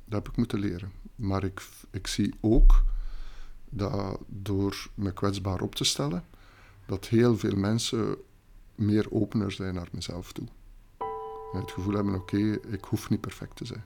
Dat 0.04 0.25
heb 0.25 0.28
ik 0.28 0.37
moeten 0.37 0.58
leren. 0.58 0.92
Maar 1.14 1.44
ik, 1.44 1.68
ik 1.90 2.06
zie 2.06 2.34
ook 2.40 2.82
dat 3.70 4.18
door 4.26 4.88
me 4.94 5.12
kwetsbaar 5.12 5.60
op 5.60 5.75
te 5.75 5.84
stellen, 5.84 6.25
dat 6.87 7.08
heel 7.08 7.37
veel 7.37 7.56
mensen 7.56 8.16
meer 8.75 9.06
opener 9.10 9.52
zijn 9.52 9.75
naar 9.75 9.88
mezelf 9.92 10.32
toe. 10.32 10.46
En 11.52 11.60
het 11.60 11.70
gevoel 11.70 11.94
hebben, 11.94 12.14
oké, 12.14 12.58
ik 12.68 12.84
hoef 12.84 13.10
niet 13.10 13.20
perfect 13.20 13.56
te 13.56 13.64
zijn. 13.64 13.84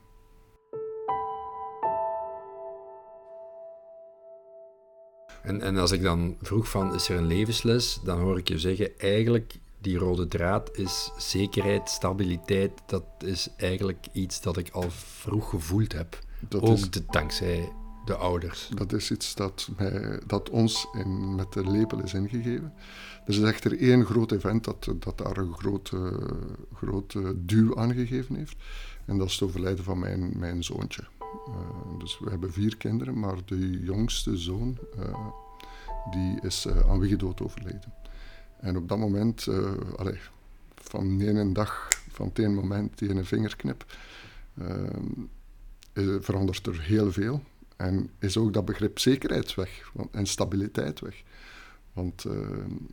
En, 5.43 5.61
en 5.61 5.77
als 5.77 5.91
ik 5.91 6.01
dan 6.01 6.37
vroeg 6.41 6.69
van, 6.69 6.93
is 6.93 7.09
er 7.09 7.17
een 7.17 7.27
levensles? 7.27 7.99
Dan 8.03 8.19
hoor 8.19 8.37
ik 8.37 8.47
je 8.47 8.59
zeggen, 8.59 8.99
eigenlijk 8.99 9.59
die 9.79 9.97
rode 9.97 10.27
draad 10.27 10.77
is 10.77 11.11
zekerheid, 11.17 11.89
stabiliteit. 11.89 12.71
Dat 12.85 13.03
is 13.19 13.49
eigenlijk 13.57 14.07
iets 14.11 14.41
dat 14.41 14.57
ik 14.57 14.69
al 14.69 14.89
vroeg 14.89 15.49
gevoeld 15.49 15.91
heb. 15.91 16.19
Dat 16.39 16.61
Ook 16.61 16.77
is... 16.77 16.89
dankzij 17.09 17.71
de 18.05 18.15
ouders. 18.15 18.69
Dat 18.73 18.93
is 18.93 19.11
iets 19.11 19.35
dat, 19.35 19.69
dat 20.25 20.49
ons 20.49 20.87
in, 20.93 21.35
met 21.35 21.53
de 21.53 21.71
lepel 21.71 22.03
is 22.03 22.13
ingegeven. 22.13 22.73
Er 23.25 23.33
is 23.33 23.41
echter 23.41 23.79
één 23.79 24.05
groot 24.05 24.31
event 24.31 24.63
dat, 24.63 24.89
dat 24.99 25.17
daar 25.17 25.37
een 25.37 25.53
grote, 25.53 26.19
grote 26.73 27.45
duw 27.45 27.77
aangegeven 27.77 28.35
heeft. 28.35 28.55
En 29.05 29.17
dat 29.17 29.27
is 29.27 29.33
het 29.33 29.43
overlijden 29.43 29.83
van 29.83 29.99
mijn, 29.99 30.31
mijn 30.37 30.63
zoontje. 30.63 31.03
dus 31.97 32.19
we 32.19 32.29
hebben 32.29 32.53
vier 32.53 32.77
kinderen, 32.77 33.19
maar 33.19 33.37
de 33.45 33.69
jongste 33.69 34.37
zoon 34.37 34.77
die 36.11 36.41
is 36.41 36.67
aan 36.87 36.99
wiggedood 36.99 37.41
overleden. 37.41 37.93
En 38.59 38.77
op 38.77 38.89
dat 38.89 38.97
moment, 38.97 39.47
van 40.75 41.17
de 41.17 41.27
ene 41.27 41.51
dag, 41.51 41.87
van 42.09 42.27
het 42.27 42.39
ene 42.39 42.53
moment 42.53 42.97
die 42.97 43.09
een 43.09 43.25
vingerknip, 43.25 43.85
verandert 46.19 46.67
er 46.67 46.81
heel 46.81 47.11
veel. 47.11 47.43
En 47.83 48.09
is 48.19 48.37
ook 48.37 48.53
dat 48.53 48.65
begrip 48.65 48.99
zekerheid 48.99 49.55
weg 49.55 49.91
en 50.11 50.25
stabiliteit 50.25 50.99
weg. 50.99 51.23
Want, 51.93 52.23
uh, 52.23 52.33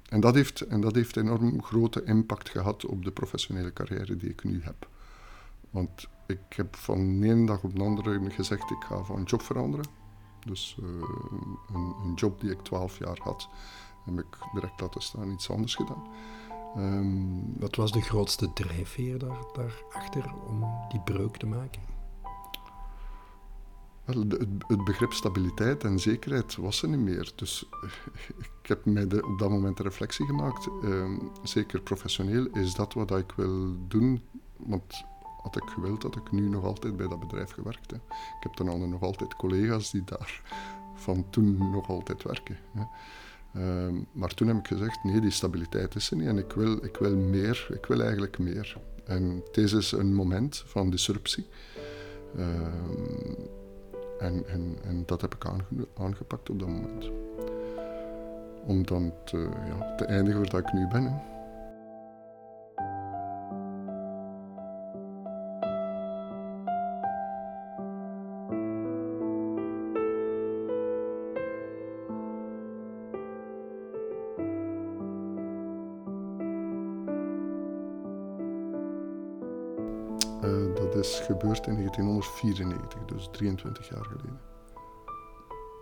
en, 0.09 0.20
dat 0.20 0.35
heeft, 0.35 0.61
en 0.61 0.80
dat 0.80 0.94
heeft 0.94 1.16
enorm 1.16 1.62
grote 1.62 2.04
impact 2.04 2.49
gehad 2.49 2.87
op 2.87 3.04
de 3.04 3.11
professionele 3.11 3.73
carrière 3.73 4.16
die 4.16 4.30
ik 4.30 4.44
nu 4.44 4.61
heb. 4.62 4.88
Want 5.70 6.09
ik 6.26 6.38
heb 6.49 6.76
van 6.76 7.20
de 7.20 7.28
ene 7.28 7.47
dag 7.47 7.62
op 7.62 7.76
de 7.76 7.82
andere 7.82 8.30
gezegd, 8.30 8.70
ik 8.70 8.85
ga 8.88 9.02
van 9.02 9.23
job 9.23 9.42
veranderen. 9.42 9.87
Dus 10.47 10.76
uh, 10.82 10.87
een, 11.75 11.94
een, 12.04 12.14
job 12.14 12.40
die 12.40 12.50
ik 12.50 12.61
twaalf 12.61 12.99
jaar 12.99 13.18
had, 13.23 13.49
heb 14.04 14.18
ik 14.18 14.38
direct 14.52 14.80
laten 14.80 15.02
staan, 15.02 15.30
iets 15.30 15.50
anders 15.50 15.75
gedaan. 15.75 16.06
Um, 16.76 17.59
Wat 17.59 17.76
was 17.76 17.92
de 17.92 18.00
grootste 18.00 18.52
drijfveer 18.52 19.18
daar, 19.18 19.44
daarachter 19.52 20.35
om 20.49 20.64
die 20.88 21.00
breuk 21.00 21.37
te 21.37 21.47
maken? 21.47 22.00
Het, 24.14 24.85
begrip 24.85 25.12
stabiliteit 25.12 25.85
en 25.85 25.99
zekerheid 25.99 26.57
was 26.57 26.83
er 26.83 26.88
niet 26.88 27.00
meer. 27.00 27.33
Dus 27.35 27.69
ik 28.62 28.69
heb 28.69 28.85
mij 28.85 29.05
op 29.05 29.38
dat 29.38 29.50
moment 29.50 29.76
de 29.76 29.83
reflectie 29.83 30.26
gemaakt. 30.26 30.69
Ehm, 30.83 31.19
zeker 31.43 31.81
professioneel 31.81 32.47
is 32.52 32.75
dat 32.75 32.95
wat 32.95 33.11
ik 33.11 33.33
wil 33.37 33.76
doen. 33.88 34.23
Want 34.57 35.05
had 35.43 35.57
ik 35.57 35.69
gewild, 35.69 36.02
had 36.02 36.17
ik 36.17 36.33
nu 36.33 36.49
nog 36.49 36.64
altijd 36.64 36.97
bij 36.97 37.09
dat 37.09 37.21
bedrijf 37.21 37.50
gewerkt. 37.50 37.90
Hè. 37.90 37.97
Ik 37.97 38.43
heb 38.43 38.57
dan 38.57 38.90
nog 38.90 39.02
altijd 39.02 39.35
collega's 39.35 39.90
die 39.90 40.05
daar 40.05 40.43
van 40.95 41.31
toen 41.31 41.71
nog 41.71 41.88
altijd 41.88 42.23
werken. 42.23 42.59
Hè. 42.73 42.83
Ehm, 43.55 43.95
maar 44.12 44.35
toen 44.35 44.49
heb 44.49 44.57
ik 44.57 44.67
gezegd, 44.67 45.05
nee, 45.05 45.21
die 45.21 45.31
stabiliteit 45.31 45.95
is 45.95 46.11
er 46.11 46.17
niet 46.17 46.26
en 46.26 46.38
ik 46.38 46.52
wil, 46.52 46.85
ik 46.85 46.97
wil 46.97 47.17
meer, 47.17 47.69
ik 47.73 47.87
wil 47.87 48.00
eigenlijk 48.00 48.38
meer. 48.38 48.76
En 49.05 49.43
deze 49.52 49.76
is 49.76 49.93
een 49.93 50.14
moment 50.14 50.62
van 50.67 50.90
disruptie. 50.90 51.47
Ehm, 52.37 53.35
en, 54.20 54.44
en, 54.48 54.78
en 54.84 55.02
dat 55.06 55.20
heb 55.20 55.34
ik 55.34 55.44
aangepakt 55.94 56.50
op 56.50 56.58
dat 56.58 56.68
moment. 56.68 57.10
Om 58.66 58.86
dan 58.86 59.12
te, 59.24 59.48
eindigen 60.06 60.50
waar 60.50 60.60
ik 60.60 60.72
nu 60.72 60.88
ben. 60.88 61.04
Hè. 61.04 61.39
1994, 82.20 83.04
dus 83.04 83.28
23 83.32 83.88
jaar 83.88 84.04
geleden. 84.04 84.40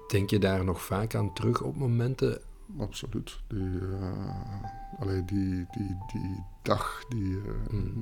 Denk 0.08 0.30
je 0.30 0.38
daar 0.38 0.64
nog 0.64 0.82
vaak 0.82 1.14
aan 1.14 1.32
terug 1.32 1.62
op 1.62 1.76
momenten? 1.76 2.40
Absoluut. 2.78 3.40
Die, 3.46 3.80
uh, 3.80 5.26
die, 5.26 5.66
die, 5.70 5.96
die 6.12 6.44
dag 6.62 7.04
die, 7.08 7.30
uh, 7.30 7.42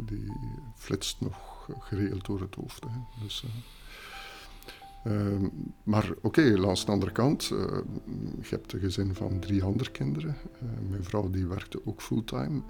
die 0.06 0.32
flitst 0.74 1.20
nog 1.20 1.68
geregeld 1.78 2.26
door 2.26 2.40
het 2.40 2.54
hoofd. 2.54 2.84
Hè. 2.84 3.22
Dus, 3.22 3.44
uh, 5.06 5.48
maar 5.82 6.10
oké, 6.10 6.26
okay, 6.26 6.50
langs 6.50 6.84
de 6.84 6.92
andere 6.92 7.12
kant, 7.12 7.44
je 7.44 8.46
hebt 8.48 8.72
een 8.72 8.80
gezin 8.80 9.14
van 9.14 9.38
drie 9.38 9.62
andere 9.62 9.90
kinderen. 9.90 10.36
mijn 10.88 11.04
vrouw 11.04 11.30
die 11.30 11.46
werkte 11.46 11.80
ook 11.84 12.02
fulltime. 12.02 12.62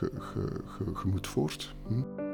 Je 0.00 1.02
moet 1.04 1.26
voort. 1.26 1.74
Hm? 1.86 2.31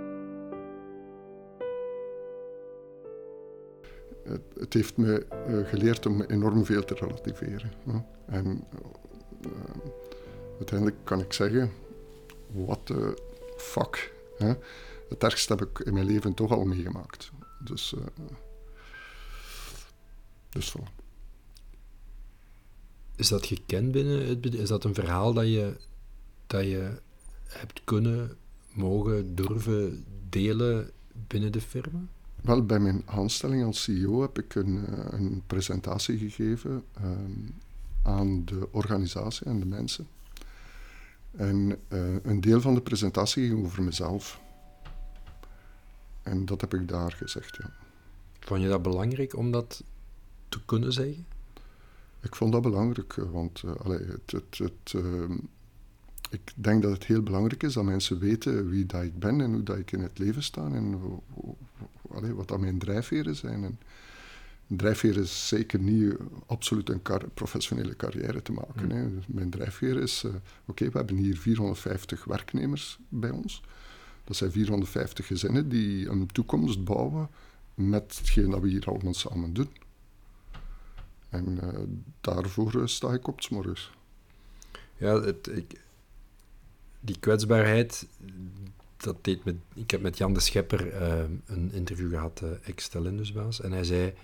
Het, 4.58 4.72
heeft 4.72 4.96
me 4.96 5.26
uh, 5.48 5.68
geleerd 5.68 6.06
om 6.06 6.22
enorm 6.22 6.64
veel 6.64 6.84
te 6.84 6.94
relativeren. 6.94 7.72
En 8.26 8.64
uh, 9.46 9.52
uiteindelijk 10.56 10.98
kan 11.04 11.20
ik 11.20 11.32
zeggen, 11.32 11.70
what 12.52 12.86
the 12.86 13.22
fuck. 13.56 14.14
Hè? 14.38 14.52
Het 15.08 15.22
ergste 15.22 15.52
heb 15.52 15.68
ik 15.68 15.78
in 15.78 15.94
mijn 15.94 16.06
leven 16.06 16.34
toch 16.34 16.50
al 16.50 16.64
meegemaakt. 16.64 17.30
Dus, 17.64 17.94
uh, 17.98 18.04
dus 20.48 20.76
voilà. 20.76 20.98
Is 23.16 23.28
dat 23.28 23.46
gekend 23.46 23.92
binnen 23.92 24.26
het 24.26 24.40
bedrijf? 24.40 24.62
Is 24.62 24.68
dat 24.68 24.84
een 24.84 24.94
verhaal 24.94 25.32
dat 25.32 25.46
je, 25.46 25.76
dat 26.46 26.64
je 26.64 26.92
hebt 27.48 27.80
kunnen, 27.84 28.36
mogen, 28.72 29.34
durven 29.34 30.04
delen 30.28 30.90
binnen 31.12 31.52
de 31.52 31.60
firma? 31.60 32.00
Wel, 32.42 32.66
bij 32.66 32.78
mijn 32.78 33.02
aanstelling 33.06 33.64
als 33.64 33.82
CEO 33.82 34.20
heb 34.20 34.38
ik 34.38 34.54
een, 34.54 34.86
eh, 34.86 35.18
een 35.18 35.42
presentatie 35.46 36.18
gegeven 36.18 36.84
ehm, 36.94 37.32
aan 38.02 38.44
de 38.44 38.68
organisatie 38.70 39.46
en 39.46 39.60
de 39.60 39.66
mensen. 39.66 40.06
En 41.36 41.78
uh, 41.88 42.16
een 42.22 42.40
deel 42.40 42.60
van 42.60 42.74
de 42.74 42.80
presentatie 42.80 43.48
ging 43.48 43.64
over 43.64 43.82
mezelf. 43.82 44.40
En 46.22 46.46
dat 46.46 46.60
heb 46.60 46.74
ik 46.74 46.88
daar 46.88 47.12
gezegd, 47.12 47.56
ja. 47.56 47.70
Vond 48.40 48.60
je 48.62 48.68
dat 48.68 48.82
belangrijk 48.82 49.36
om 49.36 49.50
dat 49.50 49.82
te 50.48 50.64
kunnen 50.64 50.92
zeggen? 50.92 51.26
Ik 52.20 52.34
vond 52.34 52.52
dat 52.52 52.62
belangrijk, 52.62 53.16
eh, 53.16 53.30
want 53.30 53.62
uh, 53.62 53.74
allee, 53.74 53.98
het, 53.98 54.30
het, 54.30 54.58
het, 54.58 54.92
uh, 54.92 55.30
ik 56.30 56.52
denk 56.54 56.82
dat 56.82 56.92
het 56.92 57.04
heel 57.04 57.22
belangrijk 57.22 57.62
is 57.62 57.72
dat 57.72 57.84
mensen 57.84 58.18
weten 58.18 58.68
wie 58.68 58.86
dat 58.86 59.02
ik 59.02 59.18
ben 59.18 59.40
en 59.40 59.52
hoe 59.52 59.62
dat 59.62 59.78
ik 59.78 59.92
in 59.92 60.00
het 60.00 60.18
leven 60.18 60.42
sta 60.42 60.66
en 60.66 61.00
wat 62.08 62.48
dat 62.48 62.60
mijn 62.60 62.78
drijfveren 62.78 63.36
zijn. 63.36 63.64
En 63.64 63.78
een 64.68 64.76
drijfveer 64.76 65.16
is 65.16 65.48
zeker 65.48 65.78
niet 65.78 66.16
absoluut 66.46 66.88
een 66.88 67.02
professionele 67.34 67.96
carrière 67.96 68.42
te 68.42 68.52
maken. 68.52 68.90
Hè. 68.90 69.14
Dus 69.14 69.24
mijn 69.26 69.50
drijfveer 69.50 69.96
is, 70.02 70.22
uh, 70.26 70.32
oké, 70.66 70.90
we 70.90 70.98
hebben 70.98 71.16
hier 71.16 71.36
450 71.36 72.24
werknemers 72.24 72.98
bij 73.08 73.30
ons. 73.30 73.62
Dat 74.24 74.36
zijn 74.36 74.52
450 74.52 75.26
gezinnen 75.26 75.68
die 75.68 76.08
een 76.08 76.26
toekomst 76.26 76.84
bouwen 76.84 77.28
met 77.74 78.18
hetgeen 78.18 78.50
dat 78.50 78.60
we 78.60 78.68
hier 78.68 78.84
allemaal 78.84 79.14
samen 79.14 79.52
doen. 79.52 79.68
En 81.28 81.58
uh, 81.62 81.68
daarvoor 82.20 82.76
uh, 82.76 82.86
sta 82.86 83.12
ik 83.12 83.28
op 83.28 83.50
morgens. 83.50 83.90
Ja, 84.96 85.20
het, 85.20 85.48
ik, 85.48 85.80
die 87.00 87.18
kwetsbaarheid, 87.20 88.06
dat 89.02 89.24
deed 89.24 89.44
met, 89.44 89.54
ik 89.74 89.90
heb 89.90 90.00
met 90.00 90.18
Jan 90.18 90.32
de 90.32 90.40
Schepper 90.40 90.86
uh, 90.86 91.24
een 91.46 91.72
interview 91.72 92.10
gehad, 92.10 92.40
uh, 92.44 92.50
ex-Talendusbaas, 92.62 93.60
en 93.60 93.72
hij 93.72 93.84
zei, 93.84 94.14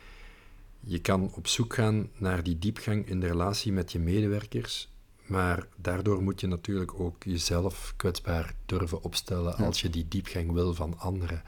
je 0.80 1.00
kan 1.00 1.32
op 1.34 1.46
zoek 1.46 1.74
gaan 1.74 2.08
naar 2.16 2.42
die 2.42 2.58
diepgang 2.58 3.08
in 3.08 3.20
de 3.20 3.26
relatie 3.26 3.72
met 3.72 3.92
je 3.92 3.98
medewerkers, 3.98 4.88
maar 5.26 5.66
daardoor 5.76 6.22
moet 6.22 6.40
je 6.40 6.46
natuurlijk 6.46 7.00
ook 7.00 7.22
jezelf 7.22 7.94
kwetsbaar 7.96 8.54
durven 8.66 9.02
opstellen 9.02 9.56
als 9.56 9.80
je 9.80 9.90
die 9.90 10.08
diepgang 10.08 10.52
wil 10.52 10.74
van 10.74 10.98
anderen. 10.98 11.42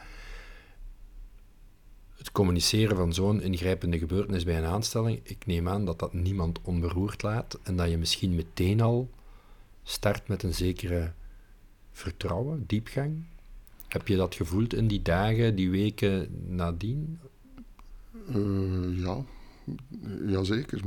Het 2.17 2.33
communiceren 2.33 2.97
van 2.97 3.15
zo'n 3.15 3.43
ingrijpende 3.43 3.99
gebeurtenis 3.99 4.45
bij 4.45 4.59
een 4.59 4.65
aanstelling, 4.65 5.21
ik 5.23 5.47
neem 5.47 5.69
aan 5.69 5.85
dat 5.85 5.99
dat 5.99 6.13
niemand 6.13 6.61
onberoerd 6.63 7.23
laat 7.23 7.59
en 7.63 7.77
dat 7.77 7.91
je 7.91 7.99
misschien 7.99 8.35
meteen 8.35 8.81
al 8.81 9.11
start 9.83 10.29
met 10.29 10.43
een 10.43 10.55
zekere 10.55 11.13
vertrouwen, 11.97 12.65
diepgang? 12.67 13.25
Heb 13.89 14.09
je 14.09 14.17
dat 14.17 14.35
gevoeld 14.35 14.75
in 14.75 14.89
die 14.89 15.03
dagen, 15.03 15.57
die 15.57 15.71
weken 15.71 16.29
nadien? 16.49 17.19
Uh, 18.37 18.99
ja, 18.99 19.25
jazeker. 20.27 20.83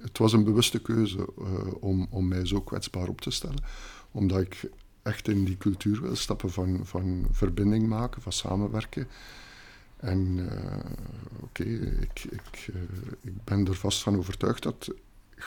Het 0.00 0.18
was 0.18 0.32
een 0.32 0.44
bewuste 0.44 0.82
keuze 0.82 1.28
uh, 1.38 1.74
om, 1.80 2.06
om 2.10 2.28
mij 2.28 2.46
zo 2.46 2.60
kwetsbaar 2.60 3.08
op 3.08 3.20
te 3.20 3.30
stellen. 3.30 3.64
Omdat 4.10 4.40
ik 4.40 4.70
echt 5.02 5.28
in 5.28 5.44
die 5.44 5.56
cultuur 5.56 6.00
wil 6.00 6.16
stappen 6.16 6.50
van, 6.50 6.80
van 6.82 7.26
verbinding 7.30 7.88
maken, 7.88 8.22
van 8.22 8.32
samenwerken. 8.32 9.08
En 9.96 10.36
uh, 10.38 10.78
oké, 11.40 11.64
ik, 12.00 12.24
ik, 12.30 12.68
ik 13.20 13.44
ben 13.44 13.66
er 13.66 13.74
vast 13.74 14.02
van 14.02 14.16
overtuigd 14.16 14.62
dat 14.62 14.90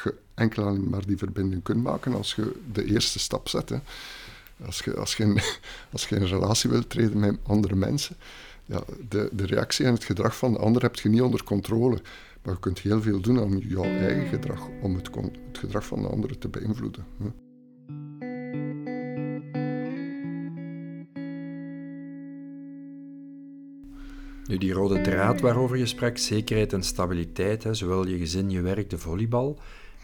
je 0.03 0.15
enkel 0.33 0.77
maar 0.77 1.05
die 1.05 1.17
verbinding 1.17 1.63
kunt 1.63 1.83
maken 1.83 2.13
als 2.13 2.35
je 2.35 2.59
de 2.71 2.85
eerste 2.85 3.19
stap 3.19 3.47
zet. 3.49 3.69
Hè. 3.69 3.77
Als 4.65 4.79
je, 4.79 4.95
als, 4.95 5.15
je 5.15 5.23
een, 5.23 5.39
als 5.93 6.07
je 6.07 6.25
relatie 6.25 6.69
wilt 6.69 6.89
treden 6.89 7.19
met 7.19 7.37
andere 7.43 7.75
mensen, 7.75 8.15
ja, 8.65 8.81
de, 9.09 9.29
de 9.31 9.45
reactie 9.45 9.85
en 9.85 9.93
het 9.93 10.03
gedrag 10.03 10.37
van 10.37 10.53
de 10.53 10.59
ander 10.59 10.81
heb 10.81 10.95
je 10.95 11.09
niet 11.09 11.21
onder 11.21 11.43
controle. 11.43 12.01
Maar 12.41 12.53
je 12.53 12.59
kunt 12.59 12.79
heel 12.79 13.01
veel 13.01 13.19
doen 13.19 13.39
aan 13.39 13.57
jouw 13.57 13.83
eigen 13.83 14.27
gedrag 14.27 14.67
om 14.81 14.95
het, 14.95 15.09
gedrag 15.51 15.85
van 15.85 16.01
de 16.01 16.07
anderen 16.07 16.39
te 16.39 16.47
beïnvloeden. 16.47 17.05
Nu, 24.47 24.57
die 24.57 24.73
rode 24.73 25.01
draad 25.01 25.41
waarover 25.41 25.77
je 25.77 25.85
sprak, 25.85 26.17
zekerheid 26.17 26.73
en 26.73 26.83
stabiliteit, 26.83 27.63
hè, 27.63 27.73
zowel 27.73 28.07
je 28.07 28.17
gezin, 28.17 28.49
je 28.49 28.61
werk, 28.61 28.89
de 28.89 28.97
volleybal. 28.97 29.59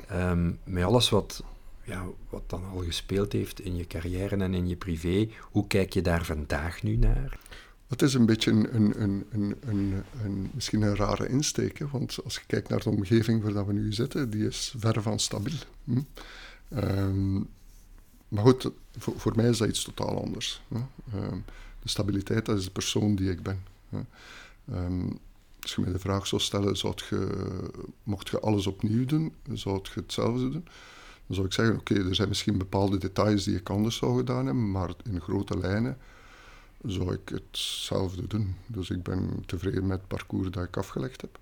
Ehm, 0.07 0.51
met 0.63 0.83
alles 0.83 1.09
wat, 1.09 1.43
ja, 1.83 2.05
wat 2.29 2.49
dan 2.49 2.65
al 2.65 2.83
gespeeld 2.83 3.31
heeft 3.31 3.59
in 3.59 3.75
je 3.75 3.87
carrière 3.87 4.35
en 4.35 4.53
in 4.53 4.67
je 4.67 4.75
privé, 4.75 5.29
hoe 5.41 5.67
kijk 5.67 5.93
je 5.93 6.01
daar 6.01 6.25
vandaag 6.25 6.83
nu 6.83 6.95
naar? 6.95 7.39
Het 7.87 8.01
is 8.01 8.13
een 8.13 8.25
beetje 8.25 8.51
een, 8.51 9.01
een, 9.01 9.25
een, 9.31 10.03
een, 10.23 10.51
misschien 10.53 10.81
een 10.81 10.95
rare 10.95 11.27
insteek, 11.27 11.79
want 11.79 12.19
als 12.23 12.35
je 12.35 12.41
kijkt 12.47 12.69
naar 12.69 12.79
de 12.79 12.89
omgeving 12.89 13.53
waar 13.53 13.67
we 13.67 13.73
nu 13.73 13.93
zitten, 13.93 14.29
die 14.29 14.47
is 14.47 14.73
ver 14.77 15.01
van 15.01 15.19
stabiel. 15.19 15.57
Hm? 15.83 16.01
Ehm, 16.69 17.35
maar 18.27 18.43
goed, 18.43 18.71
voor, 18.97 19.35
mij 19.35 19.49
is 19.49 19.57
dat 19.57 19.67
iets 19.67 19.83
totaal 19.83 20.23
anders. 20.23 20.61
Ehm, 21.13 21.37
de 21.81 21.89
stabiliteit, 21.89 22.45
dat 22.45 22.57
is 22.57 22.63
de 22.63 22.71
persoon 22.71 23.15
die 23.15 23.31
ik 23.31 23.43
ben. 23.43 23.63
Ehm, 24.71 25.09
als 25.61 25.75
je 25.75 25.81
mij 25.81 25.91
de 25.91 25.99
vraag 25.99 26.27
zou 26.27 26.41
stellen, 26.41 26.77
zou 26.77 26.93
je, 27.09 27.51
mocht 28.03 28.29
je 28.29 28.39
alles 28.39 28.67
opnieuw 28.67 29.05
doen, 29.05 29.33
zou 29.51 29.79
je 29.83 29.99
hetzelfde 29.99 30.49
doen? 30.49 30.67
Dan 31.27 31.35
zou 31.35 31.45
ik 31.45 31.53
zeggen, 31.53 31.75
oké, 31.75 32.07
er 32.07 32.15
zijn 32.15 32.27
misschien 32.27 32.57
bepaalde 32.57 32.97
details 32.97 33.43
die 33.43 33.55
ik 33.55 33.69
anders 33.69 33.95
zou 33.95 34.17
gedaan 34.17 34.45
hebben, 34.45 34.71
maar 34.71 34.93
in 35.03 35.21
grote 35.21 35.57
lijnen 35.57 35.97
zou 36.83 37.13
ik 37.13 37.29
hetzelfde 37.29 38.27
doen. 38.27 38.55
Dus 38.67 38.89
ik 38.89 39.03
ben 39.03 39.43
tevreden 39.45 39.87
met 39.87 39.97
het 39.97 40.07
parcours 40.07 40.49
dat 40.49 40.63
ik 40.63 40.77
afgelegd 40.77 41.21
heb. 41.21 41.39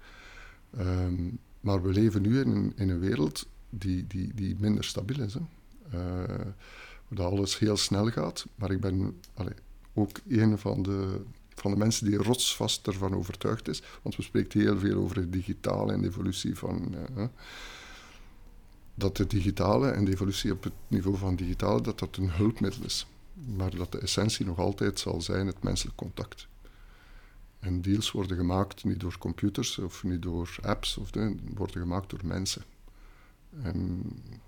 Ehm, 0.78 1.30
maar 1.60 1.82
we 1.82 1.90
leven 1.90 2.22
nu 2.22 2.40
in 2.40 2.50
een, 2.50 2.74
in 2.76 2.90
een 2.90 3.00
wereld 3.00 3.48
die, 3.70 4.08
die, 4.08 4.32
die 4.34 4.56
minder 4.60 4.84
stabiel 4.84 5.24
is. 5.24 5.34
Hè. 5.34 5.40
Uh, 5.94 6.46
waar 7.08 7.26
alles 7.26 7.60
heel 7.60 7.78
snel 7.78 8.10
gaat. 8.10 8.46
Maar 8.56 8.72
ik 8.72 8.80
ben 8.80 9.20
ook 9.94 10.20
een 10.28 10.58
van 10.58 10.84
de, 10.84 11.22
van 11.56 11.72
de 11.72 11.78
mensen 11.78 12.06
die 12.06 12.18
rotsvast 12.18 12.88
ervan 12.88 13.16
overtuigd 13.16 13.68
is. 13.68 13.84
Want 14.02 14.16
we 14.16 14.22
spreken 14.24 14.60
heel 14.60 14.80
veel 14.80 14.98
over 14.98 15.16
het 15.16 15.34
digitale 15.34 15.94
en 15.94 16.02
de 16.02 16.08
evolutie 16.08 16.58
van... 16.58 16.96
Uh, 17.18 17.24
dat 18.94 19.18
de 19.18 19.28
digitale 19.28 19.90
en 19.90 20.06
de 20.06 20.12
evolutie 20.12 20.52
op 20.52 20.64
het 20.64 20.74
niveau 20.88 21.18
van 21.18 21.36
digitale, 21.36 21.82
dat 21.82 22.00
dat 22.00 22.18
een 22.18 22.32
hulpmiddel 22.32 22.84
is 22.84 23.06
maar 23.34 23.76
dat 23.76 23.92
de 23.92 24.00
essentie 24.00 24.46
nog 24.46 24.60
altijd 24.60 25.00
zal 25.00 25.22
zijn 25.22 25.48
het 25.48 25.64
menselijk 25.64 25.98
contact. 25.98 26.48
En 27.60 27.82
deals 27.82 28.12
worden 28.12 28.38
gemaakt 28.38 28.84
niet 28.84 29.00
door 29.00 29.18
computers 29.18 29.78
of 29.78 30.04
niet 30.04 30.22
door 30.22 30.56
apps, 30.62 30.98
of 30.98 31.12
de, 31.12 31.36
worden 31.56 31.82
gemaakt 31.82 32.10
door 32.10 32.26
mensen. 32.26 32.64
En 33.62 34.02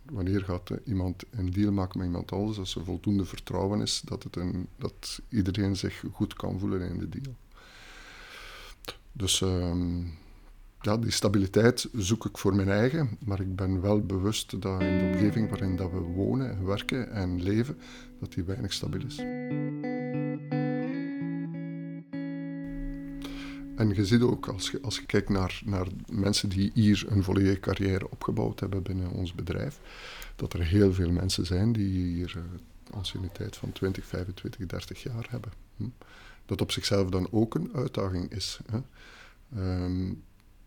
wanneer 0.06 0.44
gaat 0.44 0.70
iemand 0.86 1.24
een 1.30 1.52
deal 1.52 1.72
maken 1.72 1.98
met 1.98 2.08
iemand 2.08 2.32
anders, 2.32 2.58
als 2.58 2.76
er 2.76 2.84
voldoende 2.84 3.26
vertrouwen 3.26 3.82
is 3.82 4.02
dat, 4.06 4.24
het 4.24 4.36
een, 4.36 4.68
dat 4.78 5.22
iedereen 5.30 5.76
zich 5.76 6.04
goed 6.12 6.34
kan 6.34 6.60
voelen 6.60 6.90
in 6.90 7.00
de 7.00 7.10
deal. 7.10 7.36
Dus 9.12 9.42
um, 9.42 10.18
ja, 10.84 10.98
die 10.98 11.12
stabiliteit 11.12 11.90
zoek 11.94 12.26
ik 12.26 12.38
voor 12.38 12.56
mijn 12.56 12.70
eigen, 12.70 13.18
maar 13.26 13.40
ik 13.40 13.56
ben 13.56 13.82
wel 13.82 14.02
bewust 14.02 14.62
dat 14.62 14.82
in 14.82 14.98
de 14.98 15.04
omgeving 15.04 15.50
waarin 15.50 15.76
dat 15.76 15.92
we 15.92 16.00
wonen, 16.00 16.66
werken 16.66 17.12
en 17.12 17.44
leven, 17.44 17.78
dat 18.20 18.34
die 18.34 18.44
weinig 18.44 18.74
stabiel 18.74 19.06
is. 19.06 19.18
En 23.76 23.90
je 23.94 24.06
ziet 24.06 24.22
ook, 24.22 24.48
als 24.48 24.72
je, 24.72 24.82
als 24.82 24.96
je 24.96 25.06
kijkt 25.06 25.30
naar, 25.30 25.62
naar 25.66 25.88
mensen 26.12 26.50
die 26.50 26.72
hier 26.74 27.06
een 27.08 27.24
volledige 27.24 27.60
carrière 27.60 28.10
opgebouwd 28.10 28.60
hebben 28.60 28.84
binnen 28.84 29.12
ons 29.12 29.34
bedrijf, 29.34 29.80
dat 30.36 30.54
er 30.54 30.64
heel 30.64 30.94
veel 30.94 31.12
mensen 31.12 31.46
zijn 31.46 31.72
die 31.72 32.14
hier 32.14 32.34
uh, 32.38 32.44
anciëniteit 32.96 33.56
van 33.56 33.72
20, 33.72 34.06
25, 34.06 34.66
30 34.66 35.04
jaar 35.04 35.28
hebben. 35.30 35.52
Hm. 35.78 35.84
Dat 36.46 36.62
op 36.62 36.72
zichzelf 36.72 37.10
dan 37.10 37.28
ook 37.32 37.56
een 37.56 37.72
uitdaging 37.74 38.32
is. 38.32 38.60
Hè. 38.72 38.80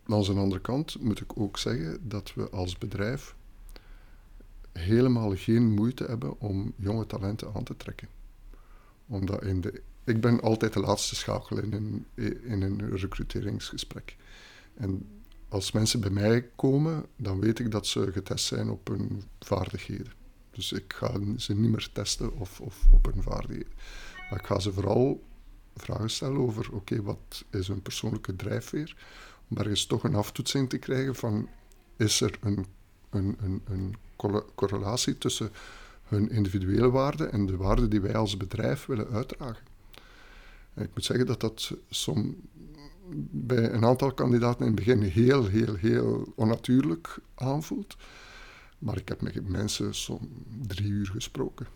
Um, 0.08 0.14
aan 0.14 0.22
de 0.22 0.40
andere 0.40 0.60
kant 0.60 1.00
moet 1.00 1.20
ik 1.20 1.38
ook 1.38 1.58
zeggen 1.58 2.08
dat 2.08 2.34
we 2.34 2.50
als 2.50 2.78
bedrijf 2.78 3.34
helemaal 4.72 5.36
geen 5.36 5.74
moeite 5.74 6.04
hebben 6.04 6.40
om 6.40 6.72
jonge 6.76 7.06
talenten 7.06 7.54
aan 7.54 7.64
te 7.64 7.76
trekken. 7.76 8.08
Omdat 9.06 9.42
in 9.42 9.60
de, 9.60 9.82
ik 10.04 10.20
ben 10.20 10.40
altijd 10.40 10.72
de 10.72 10.80
laatste 10.80 11.14
schakel 11.14 11.58
in 11.58 11.72
een, 11.72 12.06
in 12.42 12.62
een 12.62 12.96
recruteringsgesprek. 12.96 14.16
En 14.74 15.06
als 15.48 15.72
mensen 15.72 16.00
bij 16.00 16.10
mij 16.10 16.48
komen, 16.56 17.06
dan 17.16 17.40
weet 17.40 17.58
ik 17.58 17.70
dat 17.70 17.86
ze 17.86 18.12
getest 18.12 18.44
zijn 18.44 18.70
op 18.70 18.88
hun 18.88 19.22
vaardigheden. 19.40 20.12
Dus 20.50 20.72
ik 20.72 20.92
ga 20.96 21.12
ze 21.36 21.54
niet 21.54 21.70
meer 21.70 21.88
testen 21.92 22.38
of, 22.38 22.60
of 22.60 22.86
op 22.90 23.04
hun 23.12 23.22
vaardigheden. 23.22 23.72
Maar 24.30 24.38
ik 24.38 24.46
ga 24.46 24.58
ze 24.58 24.72
vooral 24.72 25.22
vragen 25.76 26.10
stellen 26.10 26.38
over, 26.38 26.72
oké, 26.72 27.02
wat 27.02 27.44
is 27.50 27.68
hun 27.68 27.82
persoonlijke 27.82 28.36
drijfveer? 28.36 28.96
Om 29.48 29.56
ergens 29.56 29.86
toch 29.86 30.04
een 30.04 30.14
aftoetsing 30.14 30.68
te 30.68 30.78
krijgen 30.78 31.14
van, 31.14 31.48
is 31.96 32.20
er 32.20 32.38
een, 32.40 32.66
een, 33.10 33.36
een, 33.40 33.62
een 33.64 33.94
correlatie 34.54 35.18
tussen 35.18 35.50
hun 36.04 36.30
individuele 36.30 36.90
waarden 36.90 37.32
en 37.32 37.46
de 37.46 37.56
waarden 37.56 37.90
die 37.90 38.00
wij 38.00 38.14
als 38.14 38.36
bedrijf 38.36 38.86
willen 38.86 39.10
uitdragen. 39.10 39.64
En 40.74 40.84
ik 40.84 40.90
moet 40.94 41.04
zeggen 41.04 41.26
dat 41.26 41.40
dat 41.40 41.72
bij 43.30 43.72
een 43.72 43.84
aantal 43.84 44.12
kandidaten 44.12 44.60
in 44.60 44.66
het 44.66 44.74
begin 44.74 45.02
heel, 45.02 45.46
heel, 45.46 45.74
heel 45.74 46.32
onnatuurlijk 46.34 47.18
aanvoelt. 47.34 47.96
Maar 48.78 48.96
ik 48.96 49.08
heb 49.08 49.20
met 49.20 49.48
mensen 49.48 49.94
zo'n 49.94 50.44
drie 50.66 50.88
uur 50.88 51.06
gesproken. 51.06 51.66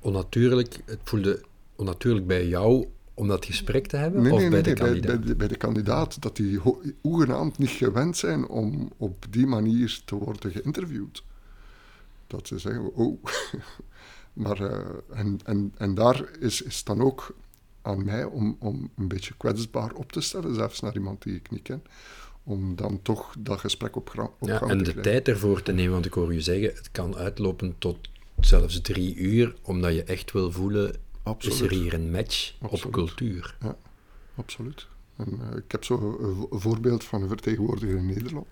Onnatuurlijk, 0.00 0.80
het 0.84 1.00
voelde 1.02 1.44
onnatuurlijk 1.76 2.26
bij 2.26 2.46
jou 2.46 2.88
om 3.14 3.28
dat 3.28 3.44
gesprek 3.44 3.86
te 3.86 3.96
hebben? 3.96 4.32
of 4.32 4.48
bij, 4.48 4.62
de 4.62 4.72
kandidaat? 4.72 5.24
Bij, 5.24 5.36
bij, 5.36 5.48
de 5.48 5.56
kandidaat, 5.56 6.22
dat 6.22 6.36
die 6.36 6.60
hoegenaamd 7.00 7.58
niet 7.58 7.70
gewend 7.70 8.16
zijn 8.16 8.48
om 8.48 8.92
op 8.96 9.26
die 9.30 9.46
manier 9.46 10.00
te 10.04 10.14
worden 10.14 10.50
geïnterviewd 10.50 11.22
dat 12.26 12.46
ze 12.46 12.58
zeggen, 12.58 12.94
oh. 12.94 13.24
maar, 14.42 14.60
uh, 14.60 14.78
en, 15.18 15.38
en, 15.44 15.72
en 15.76 15.94
daar 15.94 16.28
is, 16.40 16.62
is 16.62 16.84
dan 16.84 17.00
ook 17.00 17.36
aan 17.82 18.04
mij 18.04 18.24
om, 18.24 18.56
om 18.58 18.90
een 18.96 19.08
beetje 19.08 19.34
kwetsbaar 19.36 19.92
op 19.92 20.12
te 20.12 20.20
stellen, 20.20 20.54
zelfs 20.54 20.80
naar 20.80 20.94
iemand 20.94 21.22
die 21.22 21.34
ik 21.34 21.50
niet 21.50 21.62
ken, 21.62 21.82
om 22.42 22.76
dan 22.76 23.02
toch 23.02 23.34
dat 23.38 23.60
gesprek 23.60 23.96
op, 23.96 24.34
op 24.38 24.48
ja, 24.48 24.58
gang 24.58 24.70
en 24.70 24.82
de 24.82 25.00
tijd 25.00 25.28
ervoor 25.28 25.62
te 25.62 25.72
nemen, 25.72 25.92
want 25.92 26.06
ik 26.06 26.12
hoor 26.12 26.34
je 26.34 26.40
zeggen, 26.40 26.74
het 26.74 26.90
kan 26.90 27.16
uitlopen 27.16 27.74
tot 27.78 27.98
zelfs 28.40 28.80
drie 28.80 29.14
uur, 29.16 29.56
omdat 29.62 29.94
je 29.94 30.04
echt 30.04 30.32
wil 30.32 30.52
voelen, 30.52 30.96
absoluut. 31.24 31.60
is 31.60 31.60
er 31.60 31.70
hier 31.70 31.94
een 31.94 32.10
match 32.10 32.54
op 32.60 32.88
cultuur. 32.90 33.56
Ja, 33.60 33.76
absoluut. 34.34 34.86
En, 35.16 35.38
uh, 35.40 35.56
ik 35.56 35.72
heb 35.72 35.84
zo 35.84 36.18
een 36.50 36.60
voorbeeld 36.60 37.04
van 37.04 37.22
een 37.22 37.28
vertegenwoordiger 37.28 37.96
in 37.96 38.06
Nederland 38.06 38.46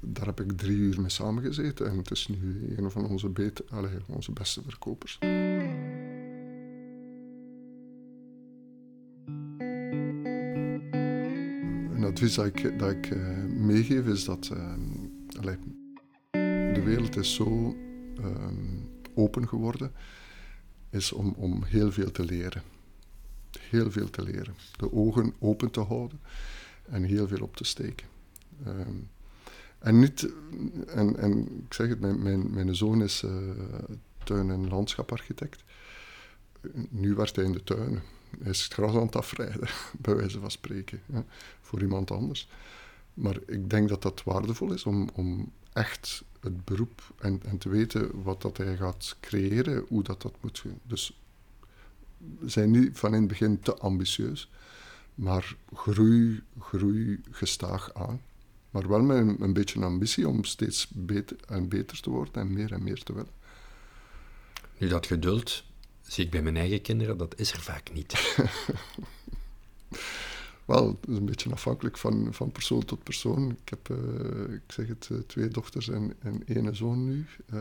daar 0.00 0.26
heb 0.26 0.40
ik 0.40 0.52
drie 0.52 0.76
uur 0.76 1.00
mee 1.00 1.10
samengezeten 1.10 1.90
en 1.90 1.96
het 1.96 2.10
is 2.10 2.28
nu 2.28 2.74
een 2.76 2.90
van 2.90 3.06
onze, 3.06 3.28
beter, 3.28 3.64
allez, 3.70 3.92
onze 4.06 4.32
beste 4.32 4.62
verkopers. 4.62 5.18
Een 11.94 12.04
advies 12.04 12.34
dat 12.34 12.46
ik, 12.46 12.78
dat 12.78 12.90
ik 12.90 13.10
uh, 13.10 13.44
meegeef 13.44 14.06
is 14.06 14.24
dat 14.24 14.50
uh, 14.52 14.72
allez, 15.40 15.56
de 16.74 16.82
wereld 16.84 17.16
is 17.16 17.34
zo 17.34 17.76
uh, 18.20 18.26
open 19.14 19.48
geworden, 19.48 19.92
is 20.90 21.12
om, 21.12 21.34
om 21.36 21.62
heel 21.62 21.92
veel 21.92 22.10
te 22.10 22.24
leren. 22.24 22.62
Heel 23.60 23.90
veel 23.90 24.10
te 24.10 24.22
leren. 24.22 24.54
De 24.76 24.92
ogen 24.92 25.34
open 25.38 25.70
te 25.70 25.80
houden 25.80 26.20
en 26.84 27.02
heel 27.02 27.28
veel 27.28 27.42
op 27.42 27.56
te 27.56 27.64
steken. 27.64 28.06
Ehm, 28.64 28.96
en 29.78 29.98
niet, 29.98 30.28
en, 30.86 31.16
en 31.16 31.62
ik 31.64 31.74
zeg 31.74 31.88
het, 31.88 32.00
mijn, 32.00 32.22
mijn, 32.22 32.50
mijn 32.50 32.76
zoon 32.76 33.02
is 33.02 33.22
uh, 33.22 33.32
tuin- 34.24 34.50
en 34.50 34.68
landschaparchitect. 34.68 35.64
Nu 36.88 37.14
werkt 37.14 37.36
hij 37.36 37.44
in 37.44 37.52
de 37.52 37.64
tuin. 37.64 38.02
Hij 38.40 38.50
is 38.50 38.62
het 38.62 38.72
gras 38.72 38.94
aan 38.94 39.06
het 39.06 39.16
afrijden, 39.16 39.68
bij 40.00 40.16
wijze 40.16 40.40
van 40.40 40.50
spreken, 40.50 41.02
voor 41.60 41.82
iemand 41.82 42.10
anders. 42.10 42.48
Maar 43.14 43.38
ik 43.46 43.70
denk 43.70 43.88
dat 43.88 44.02
dat 44.02 44.22
waardevol 44.24 44.72
is 44.72 44.84
om, 44.84 45.08
om 45.14 45.52
echt 45.78 46.24
het 46.40 46.64
beroep 46.64 47.02
en, 47.18 47.40
en 47.44 47.58
te 47.58 47.68
weten 47.68 48.22
wat 48.22 48.42
dat 48.42 48.56
hij 48.56 48.76
gaat 48.76 49.16
creëren, 49.20 49.84
hoe 49.88 50.02
dat, 50.02 50.22
dat 50.22 50.34
moet. 50.40 50.64
Dus 50.82 51.20
zijn 52.44 52.70
niet 52.70 52.98
van 52.98 53.14
in 53.14 53.20
het 53.20 53.28
begin 53.28 53.60
te 53.60 53.74
ambitieus, 53.74 54.50
maar 55.14 55.56
groei, 55.74 56.42
groei 56.58 57.20
gestaag 57.30 57.94
aan. 57.94 58.20
Maar 58.70 58.88
wel 58.88 59.02
met 59.02 59.16
een, 59.16 59.42
een 59.42 59.52
beetje 59.52 59.84
ambitie 59.84 60.28
om 60.28 60.44
steeds 60.44 60.88
beter 60.88 61.36
en 61.46 61.68
beter 61.68 62.00
te 62.00 62.10
worden 62.10 62.34
en 62.34 62.52
meer 62.52 62.72
en 62.72 62.82
meer 62.82 63.02
te 63.02 63.12
willen. 63.12 63.36
Nu, 64.78 64.88
dat 64.88 65.06
geduld 65.06 65.64
zie 66.02 66.24
ik 66.24 66.30
bij 66.30 66.42
mijn 66.42 66.56
eigen 66.56 66.82
kinderen, 66.82 67.16
dat 67.16 67.38
is 67.38 67.52
er 67.52 67.60
vaak 67.60 67.92
niet. 67.92 68.12
Wel, 70.68 70.86
het 70.86 71.10
is 71.10 71.16
een 71.16 71.24
beetje 71.24 71.52
afhankelijk 71.52 71.96
van, 71.96 72.28
van 72.30 72.52
persoon 72.52 72.84
tot 72.84 73.02
persoon. 73.02 73.50
Ik 73.50 73.68
heb, 73.68 73.88
uh, 73.88 74.54
ik 74.54 74.60
zeg 74.66 74.86
het, 74.86 75.08
uh, 75.12 75.18
twee 75.26 75.48
dochters 75.48 75.88
en, 75.88 76.14
en 76.18 76.42
één 76.46 76.76
zoon 76.76 77.04
nu. 77.04 77.26
Uh, 77.54 77.60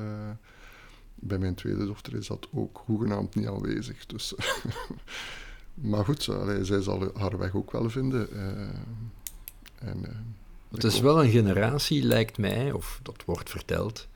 bij 1.16 1.38
mijn 1.38 1.56
tweede 1.56 1.86
dochter 1.86 2.16
is 2.16 2.28
dat 2.28 2.48
ook 2.54 2.82
hoegenaamd 2.86 3.36
niet 3.36 3.48
aanwezig. 3.48 4.06
Dus 4.06 4.34
maar 5.92 6.06
goed, 6.06 6.30
allee, 6.30 6.66
zij 6.66 6.82
zal 6.82 7.12
haar 7.18 7.38
weg 7.38 7.56
ook 7.56 7.72
wel 7.72 7.90
vinden. 7.90 8.30
en, 9.80 10.26
het 10.70 10.84
is 10.84 11.00
wel 11.00 11.24
een 11.24 11.32
generatie, 11.32 12.04
lijkt 12.04 12.38
mij, 12.38 12.72
of 12.72 13.00
dat 13.04 13.24
wordt 13.26 13.50
verteld, 13.50 14.08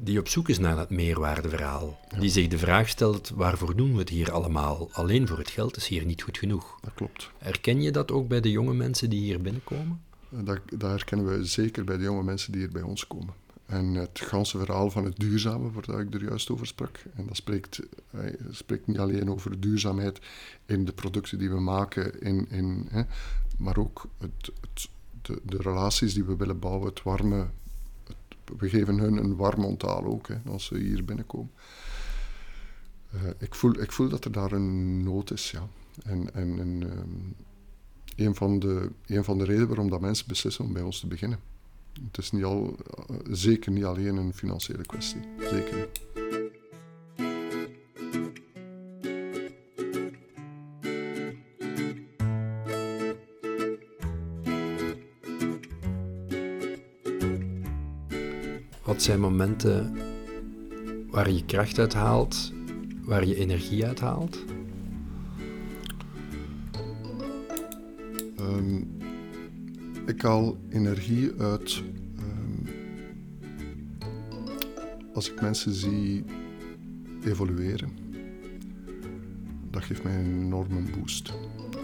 die 0.00 0.18
op 0.18 0.28
zoek 0.28 0.48
is 0.48 0.58
naar 0.58 0.76
dat 0.76 0.90
meerwaardeverhaal. 0.90 1.98
Die 2.18 2.30
zich 2.30 2.48
de 2.48 2.58
vraag 2.58 2.88
stelt, 2.88 3.28
waarvoor 3.34 3.76
doen 3.76 3.92
we 3.92 3.98
het 3.98 4.08
hier 4.08 4.32
allemaal? 4.32 4.88
Alleen 4.92 5.26
voor 5.26 5.38
het 5.38 5.50
geld 5.50 5.76
is 5.76 5.86
hier 5.86 6.04
niet 6.04 6.22
goed 6.22 6.38
genoeg. 6.38 6.78
Dat 6.80 6.94
klopt. 6.94 7.30
Herken 7.38 7.82
je 7.82 7.90
dat 7.90 8.10
ook 8.10 8.28
bij 8.28 8.40
de 8.40 8.50
jonge 8.50 8.74
mensen 8.74 9.10
die 9.10 9.20
hier 9.20 9.40
binnenkomen? 9.40 10.00
Dat, 10.28 10.60
dat 10.76 10.90
herkennen 10.90 11.26
we 11.26 11.44
zeker 11.44 11.84
bij 11.84 11.96
de 11.96 12.02
jonge 12.02 12.22
mensen 12.22 12.52
die 12.52 12.60
hier 12.60 12.70
bij 12.70 12.82
ons 12.82 13.06
komen. 13.06 13.34
En 13.66 13.94
het 13.94 14.20
ganse 14.20 14.58
verhaal 14.58 14.90
van 14.90 15.04
het 15.04 15.18
duurzame, 15.18 15.70
waar 15.70 16.00
ik 16.00 16.14
er 16.14 16.24
juist 16.24 16.50
over 16.50 16.66
sprak. 16.66 17.04
En 17.14 17.26
dat 17.26 17.36
spreekt, 17.36 17.80
eh, 18.10 18.20
spreekt 18.50 18.86
niet 18.86 18.98
alleen 18.98 19.30
over 19.30 19.60
duurzaamheid 19.60 20.18
in 20.66 20.84
de 20.84 20.92
producten 20.92 21.38
die 21.38 21.50
we 21.50 21.60
maken, 21.60 22.20
in, 22.20 22.46
in, 22.50 22.86
hè, 22.90 23.02
maar 23.58 23.76
ook 23.76 24.06
het, 24.18 24.50
het, 24.60 24.88
de, 25.22 25.40
de, 25.44 25.56
relaties 25.56 26.14
die 26.14 26.24
we 26.24 26.36
willen 26.36 26.58
bouwen, 26.58 26.88
het 26.88 27.02
warme. 27.02 27.46
We 28.58 28.68
geven 28.68 28.98
hun 28.98 29.16
een 29.16 29.36
warm 29.36 29.64
onthaal 29.64 30.04
ook, 30.04 30.28
hè, 30.28 30.36
als 30.46 30.64
ze 30.64 30.78
hier 30.78 31.04
binnenkomen. 31.04 31.50
Uh, 33.14 33.20
ik, 33.38 33.54
voel, 33.54 33.80
ik 33.80 33.92
voel 33.92 34.08
dat 34.08 34.24
er 34.24 34.32
daar 34.32 34.52
een 34.52 35.02
nood 35.02 35.30
is, 35.30 35.50
ja. 35.50 35.68
En, 36.04 36.34
en, 36.34 36.58
um, 36.58 37.34
een, 38.16 38.34
van 38.34 38.58
de, 38.58 38.90
een 39.06 39.24
van 39.24 39.38
de 39.38 39.44
redenen 39.44 39.68
waarom 39.68 39.90
dat 39.90 40.00
mensen 40.00 40.26
beslissen 40.28 40.64
om 40.64 40.72
bij 40.72 40.82
ons 40.82 41.00
te 41.00 41.06
beginnen. 41.06 41.38
Het 42.06 42.18
is 42.18 42.30
niet 42.30 42.44
al, 42.44 42.76
zeker 43.30 43.72
niet 43.72 43.84
alleen 43.84 44.16
een 44.16 44.34
financiële 44.34 44.86
kwestie. 44.86 45.20
Zeker 45.50 45.76
niet. 45.76 46.37
Wat 58.88 59.02
zijn 59.02 59.20
momenten 59.20 59.96
waar 61.10 61.30
je 61.30 61.44
kracht 61.44 61.78
uit 61.78 61.94
haalt, 61.94 62.52
waar 63.02 63.26
je 63.26 63.36
energie 63.36 63.86
uit 63.86 64.00
haalt? 64.00 64.44
Um, 68.40 68.90
ik 70.06 70.22
haal 70.22 70.56
energie 70.68 71.32
uit 71.38 71.82
um, 72.18 72.68
als 75.14 75.32
ik 75.32 75.40
mensen 75.40 75.72
zie 75.72 76.24
evolueren. 77.24 77.90
Dat 79.70 79.84
geeft 79.84 80.02
mij 80.02 80.14
een 80.14 80.42
enorme 80.44 80.82
boost. 80.98 81.32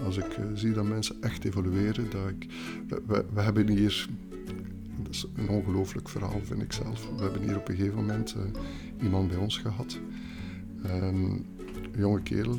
Als 0.05 0.17
ik 0.17 0.37
uh, 0.37 0.45
zie 0.53 0.71
dat 0.71 0.85
mensen 0.85 1.15
echt 1.21 1.43
evolueren, 1.43 2.09
dat 2.09 2.29
ik, 2.29 2.47
we, 2.87 3.25
we, 3.33 3.41
hebben 3.41 3.67
hier, 3.67 4.07
is 5.15 5.25
een 5.35 5.49
ongelooflijk 5.49 6.09
verhaal 6.09 6.39
vind 6.43 6.61
ik 6.61 6.73
zelf. 6.73 7.09
We 7.15 7.23
hebben 7.23 7.41
hier 7.41 7.57
op 7.57 7.69
een 7.69 7.75
gegeven 7.75 7.95
moment 7.95 8.35
uh, 8.37 8.43
iemand 9.03 9.27
bij 9.27 9.37
ons 9.37 9.57
gehad. 9.57 9.99
Um, 10.85 11.45
een 11.91 11.99
jonge 11.99 12.21
kerel, 12.21 12.57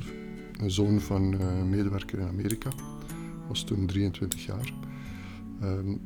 een 0.60 0.70
zoon 0.70 1.00
van 1.00 1.34
uh, 1.34 1.62
medewerker 1.62 2.18
in 2.18 2.26
Amerika, 2.26 2.70
was 3.48 3.64
toen 3.64 3.86
23 3.86 4.44
jaar. 4.44 4.72
Um, 5.62 6.00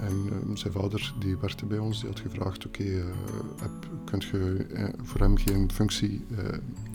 en 0.00 0.12
um, 0.42 0.56
zijn 0.56 0.72
vader 0.72 1.14
die 1.18 1.36
werkte 1.36 1.66
bij 1.66 1.78
ons, 1.78 2.00
die 2.00 2.08
had 2.08 2.20
gevraagd, 2.20 2.66
oké, 2.66 2.80
okay, 2.80 2.94
uh, 2.94 3.04
kunt 4.04 4.24
je 4.24 4.66
voor 5.02 5.20
hem 5.20 5.36
geen 5.36 5.72
functie 5.72 6.24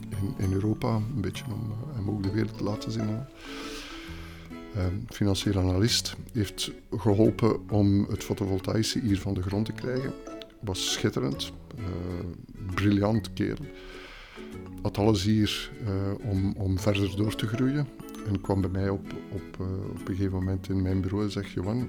in, 0.08 0.34
in, 0.44 0.52
Europa, 0.52 0.94
een 0.94 1.20
beetje 1.20 1.44
om 1.44 1.72
hem 1.94 2.10
ook 2.10 2.22
de 2.22 2.30
wereld 2.30 2.58
te 2.58 2.64
laten 2.64 2.92
zien. 2.92 3.18
Financieel 5.06 5.58
analist 5.58 6.16
heeft 6.32 6.70
geholpen 6.90 7.70
om 7.70 8.06
het 8.10 8.24
fotovoltaïsche 8.24 9.00
hier 9.00 9.18
van 9.18 9.34
de 9.34 9.42
grond 9.42 9.66
te 9.66 9.72
krijgen. 9.72 10.12
Was 10.60 10.92
schitterend, 10.92 11.52
briljant 12.74 13.32
kerel. 13.32 13.66
Had 14.82 14.98
alles 14.98 15.22
hier 15.24 15.70
om, 16.22 16.54
om 16.56 16.78
verder 16.78 17.16
door 17.16 17.34
te 17.34 17.46
groeien. 17.46 17.86
En 18.26 18.40
kwam 18.40 18.60
bij 18.60 18.70
mij 18.70 18.88
op, 18.88 19.12
op, 19.32 19.56
uh, 19.60 19.66
op 19.90 20.08
een 20.08 20.16
gegeven 20.16 20.32
moment 20.32 20.68
in 20.68 20.82
mijn 20.82 21.00
bureau 21.00 21.24
en 21.24 21.30
zegt: 21.30 21.50
Johan, 21.50 21.88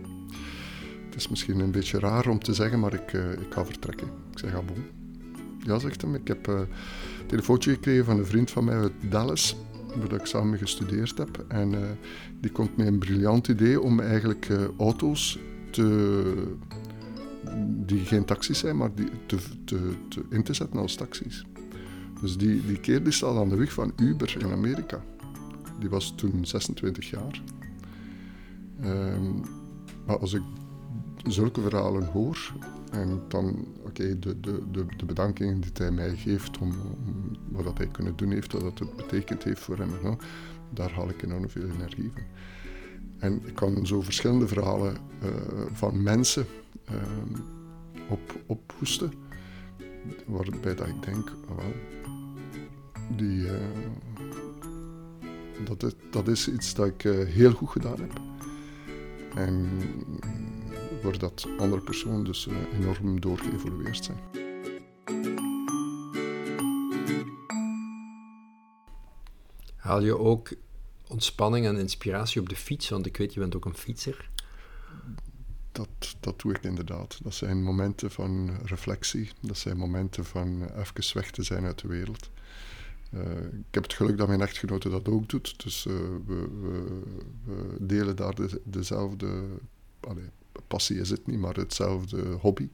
het 1.05 1.15
is 1.15 1.27
misschien 1.27 1.59
een 1.59 1.71
beetje 1.71 1.99
raar 1.99 2.27
om 2.27 2.39
te 2.39 2.53
zeggen, 2.53 2.79
maar 2.79 2.93
ik, 2.93 3.13
uh, 3.13 3.31
ik 3.31 3.53
ga 3.53 3.65
vertrekken. 3.65 4.07
Ik 4.31 4.39
zeg: 4.39 4.55
Ah. 4.55 4.63
Ja, 5.59 5.79
zegt 5.79 6.01
hem. 6.01 6.15
Ik 6.15 6.27
heb 6.27 6.47
een 6.47 6.67
telefoontje 7.25 7.71
gekregen 7.71 8.05
van 8.05 8.17
een 8.17 8.25
vriend 8.25 8.51
van 8.51 8.63
mij 8.63 8.75
uit 8.75 8.91
Dallas, 9.09 9.55
waar 9.95 10.19
ik 10.19 10.25
samen 10.25 10.57
gestudeerd 10.57 11.17
heb. 11.17 11.45
En 11.47 11.97
die 12.41 12.51
komt 12.51 12.77
met 12.77 12.87
een 12.87 12.99
briljant 12.99 13.47
idee 13.47 13.81
om 13.81 13.99
eigenlijk 13.99 14.47
auto's 14.77 15.39
te, 15.71 16.33
die 17.67 17.99
geen 17.99 18.25
taxis 18.25 18.59
zijn, 18.59 18.77
maar 18.77 18.95
die 18.95 19.09
te, 19.25 19.37
te, 19.65 19.93
te, 20.09 20.23
in 20.29 20.43
te 20.43 20.53
zetten 20.53 20.79
als 20.79 20.95
taxis. 20.95 21.45
Dus 22.21 22.37
die, 22.37 22.65
die 22.65 22.79
keer 22.79 23.03
die 23.03 23.13
staat 23.13 23.37
aan 23.37 23.49
de 23.49 23.55
weg 23.55 23.73
van 23.73 23.93
Uber 23.95 24.35
in 24.39 24.51
Amerika. 24.51 25.03
Die 25.79 25.89
was 25.89 26.13
toen 26.15 26.45
26 26.45 27.09
jaar. 27.09 27.41
Um, 28.83 29.41
maar 30.05 30.19
als 30.19 30.33
ik 30.33 30.41
zulke 31.27 31.61
verhalen 31.61 32.05
hoor, 32.05 32.53
en 32.91 33.21
dan, 33.27 33.65
oké, 33.85 34.19
de, 34.19 34.39
de, 34.39 34.63
de, 34.71 34.85
de 34.97 35.05
bedankingen 35.05 35.61
die 35.61 35.71
hij 35.73 35.91
mij 35.91 36.15
geeft 36.15 36.57
om, 36.57 36.69
om 37.05 37.24
wat 37.63 37.77
hij 37.77 37.87
kunnen 37.87 38.15
doen 38.15 38.31
heeft, 38.31 38.51
wat 38.51 38.79
het 38.79 38.95
betekend 38.95 39.43
heeft 39.43 39.59
voor 39.61 39.77
hem, 39.77 40.17
daar 40.69 40.91
haal 40.91 41.09
ik 41.09 41.21
enorm 41.21 41.49
veel 41.49 41.69
energie 41.69 42.11
van. 42.13 42.23
En 43.19 43.41
ik 43.45 43.55
kan 43.55 43.85
zo 43.85 44.01
verschillende 44.01 44.47
verhalen 44.47 44.97
uh, 45.23 45.29
van 45.71 46.03
mensen 46.03 46.45
uh, 46.91 46.97
op, 48.09 48.35
ophoesten, 48.45 49.13
waarbij 50.25 50.75
dat 50.75 50.87
ik 50.87 51.03
denk, 51.03 51.31
die, 53.15 53.39
uh, 53.39 53.51
dat 55.65 55.83
is, 55.83 55.93
dat 56.11 56.27
is 56.27 56.49
iets 56.49 56.73
dat 56.73 56.87
ik 56.87 57.01
heel 57.27 57.51
goed 57.51 57.69
gedaan 57.69 57.99
heb. 57.99 58.21
En 59.35 59.69
waar 61.03 61.19
dat 61.19 61.47
andere 61.57 61.81
personen 61.81 62.23
dus 62.23 62.47
enorm 62.79 63.21
doorgeëvolueerd 63.21 64.03
zijn. 64.03 64.34
Haal 69.85 70.01
je 70.01 70.17
ook 70.17 70.49
ontspanning 71.07 71.65
en 71.65 71.77
inspiratie 71.77 72.41
op 72.41 72.49
de 72.49 72.55
fiets? 72.55 72.89
Want 72.89 73.05
ik 73.05 73.17
weet, 73.17 73.33
je 73.33 73.39
bent 73.39 73.55
ook 73.55 73.65
een 73.65 73.77
fietser. 73.77 74.29
Dat, 75.71 76.15
dat 76.19 76.39
doe 76.41 76.53
ik 76.53 76.63
inderdaad. 76.63 77.19
Dat 77.23 77.33
zijn 77.33 77.63
momenten 77.63 78.11
van 78.11 78.57
reflectie. 78.63 79.29
Dat 79.41 79.57
zijn 79.57 79.77
momenten 79.77 80.25
van 80.25 80.69
even 80.75 81.13
weg 81.13 81.31
te 81.31 81.43
zijn 81.43 81.65
uit 81.65 81.79
de 81.79 81.87
wereld. 81.87 82.29
Uh, 83.13 83.21
ik 83.41 83.71
heb 83.71 83.83
het 83.83 83.93
geluk 83.93 84.17
dat 84.17 84.27
mijn 84.27 84.41
echtgenote 84.41 84.89
dat 84.89 85.07
ook 85.07 85.29
doet. 85.29 85.63
Dus 85.63 85.85
uh, 85.85 85.93
we, 86.25 86.47
we, 86.61 87.01
we, 87.43 87.75
delen 87.79 88.15
daar 88.15 88.35
de, 88.35 88.61
dezelfde 88.63 89.43
allee, 89.99 90.29
passie 90.67 90.99
is 90.99 91.09
het 91.09 91.27
niet, 91.27 91.39
maar 91.39 91.55
hetzelfde 91.55 92.21
hobby. 92.21 92.69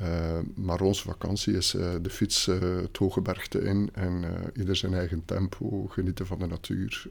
Uh, 0.00 0.38
maar 0.54 0.80
onze 0.80 1.02
vakantie 1.02 1.56
is 1.56 1.70
de 2.02 2.10
fiets 2.10 2.46
het 2.46 2.96
hoge 2.96 3.20
bergte 3.20 3.60
in 3.60 3.90
en 3.92 4.24
ieder 4.56 4.76
zijn 4.76 4.94
eigen 4.94 5.24
tempo, 5.24 5.86
genieten 5.86 6.26
van 6.26 6.38
de 6.38 6.46
natuur. 6.46 7.06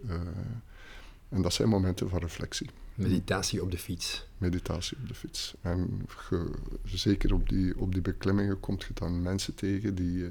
en 1.29 1.41
dat 1.41 1.53
zijn 1.53 1.69
momenten 1.69 2.09
van 2.09 2.19
reflectie. 2.19 2.69
Meditatie 2.99 3.61
op 3.61 3.71
de 3.71 3.77
fiets. 3.77 4.25
Meditatie 4.37 4.97
op 5.01 5.07
de 5.07 5.13
fiets. 5.13 5.53
En 5.61 6.01
ge, 6.07 6.51
zeker 6.83 7.33
op 7.33 7.49
die, 7.49 7.79
op 7.79 7.93
die 7.93 8.01
beklimmingen 8.01 8.59
komt 8.59 8.83
je 8.83 8.93
dan 8.93 9.21
mensen 9.21 9.55
tegen 9.55 9.95
die, 9.95 10.27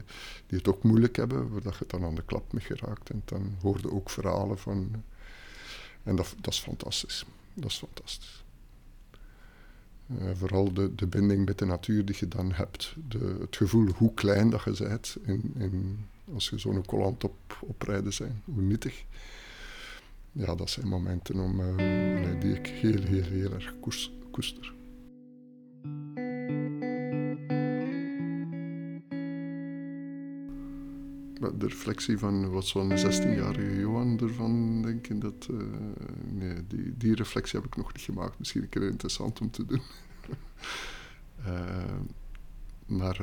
die 0.46 0.58
het 0.58 0.68
ook 0.68 0.82
moeilijk 0.82 1.16
hebben, 1.16 1.50
waar 1.50 1.62
je 1.62 1.78
het 1.78 1.90
dan 1.90 2.04
aan 2.04 2.14
de 2.14 2.22
klap 2.22 2.52
mee 2.52 2.64
geraakt. 2.64 3.10
En 3.10 3.22
dan 3.24 3.56
hoorde 3.60 3.92
ook 3.92 4.10
verhalen 4.10 4.58
van. 4.58 5.04
En 6.02 6.16
dat, 6.16 6.34
dat 6.40 6.52
is 6.52 6.60
fantastisch. 6.60 7.24
Dat 7.54 7.70
is 7.70 7.78
fantastisch. 7.78 8.44
Uh, 10.10 10.30
vooral 10.34 10.72
de, 10.72 10.94
de 10.94 11.06
binding 11.06 11.46
met 11.46 11.58
de 11.58 11.64
natuur 11.64 12.04
die 12.04 12.16
je 12.18 12.28
dan 12.28 12.52
hebt. 12.52 12.96
De, 13.08 13.36
het 13.40 13.56
gevoel 13.56 13.86
hoe 13.86 14.14
klein 14.14 14.50
dat 14.50 14.64
je 14.64 14.84
bent 14.88 15.16
in, 15.22 15.54
in, 15.58 16.06
als 16.34 16.48
je 16.48 16.58
zo'n 16.58 16.86
collant 16.86 17.24
op, 17.24 17.58
oprijden 17.60 18.12
zijn. 18.12 18.42
Hoe 18.44 18.62
nietig 18.62 19.04
ja, 20.32 20.54
dat 20.54 20.70
zijn 20.70 20.88
momenten 20.88 21.40
om, 21.40 21.76
nee, 21.76 22.38
die 22.38 22.54
ik 22.54 22.66
heel, 22.66 23.02
heel, 23.02 23.22
heel 23.22 23.52
erg 23.52 23.74
koester. 24.30 24.74
De 31.38 31.66
reflectie 31.66 32.18
van 32.18 32.50
wat 32.50 32.66
zo'n 32.66 32.90
16-jarige 32.90 33.78
Johan 33.78 34.20
ervan 34.20 34.82
denken, 34.82 35.18
dat, 35.18 35.48
uh, 35.50 35.62
nee, 36.30 36.66
die, 36.66 36.96
die 36.96 37.14
reflectie 37.14 37.58
heb 37.60 37.68
ik 37.68 37.76
nog 37.76 37.92
niet 37.92 38.02
gemaakt. 38.02 38.38
Misschien 38.38 38.62
een 38.62 38.68
keer 38.68 38.82
interessant 38.82 39.40
om 39.40 39.50
te 39.50 39.64
doen. 39.66 39.82
uh, 41.46 41.98
maar 42.98 43.20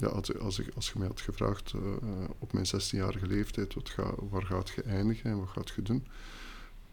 ja, 0.00 0.06
als, 0.06 0.38
als, 0.38 0.58
ik, 0.58 0.74
als 0.74 0.90
je 0.92 0.98
mij 0.98 1.08
had 1.08 1.20
gevraagd 1.20 1.72
uh, 1.72 1.82
op 2.38 2.52
mijn 2.52 2.66
16-jarige 2.66 3.26
leeftijd, 3.26 3.74
wat 3.74 3.88
ga, 3.88 4.14
waar 4.30 4.44
gaat 4.44 4.68
je 4.68 4.82
eindigen 4.82 5.30
en 5.30 5.38
wat 5.38 5.48
gaat 5.48 5.70
je 5.70 5.82
doen? 5.82 6.06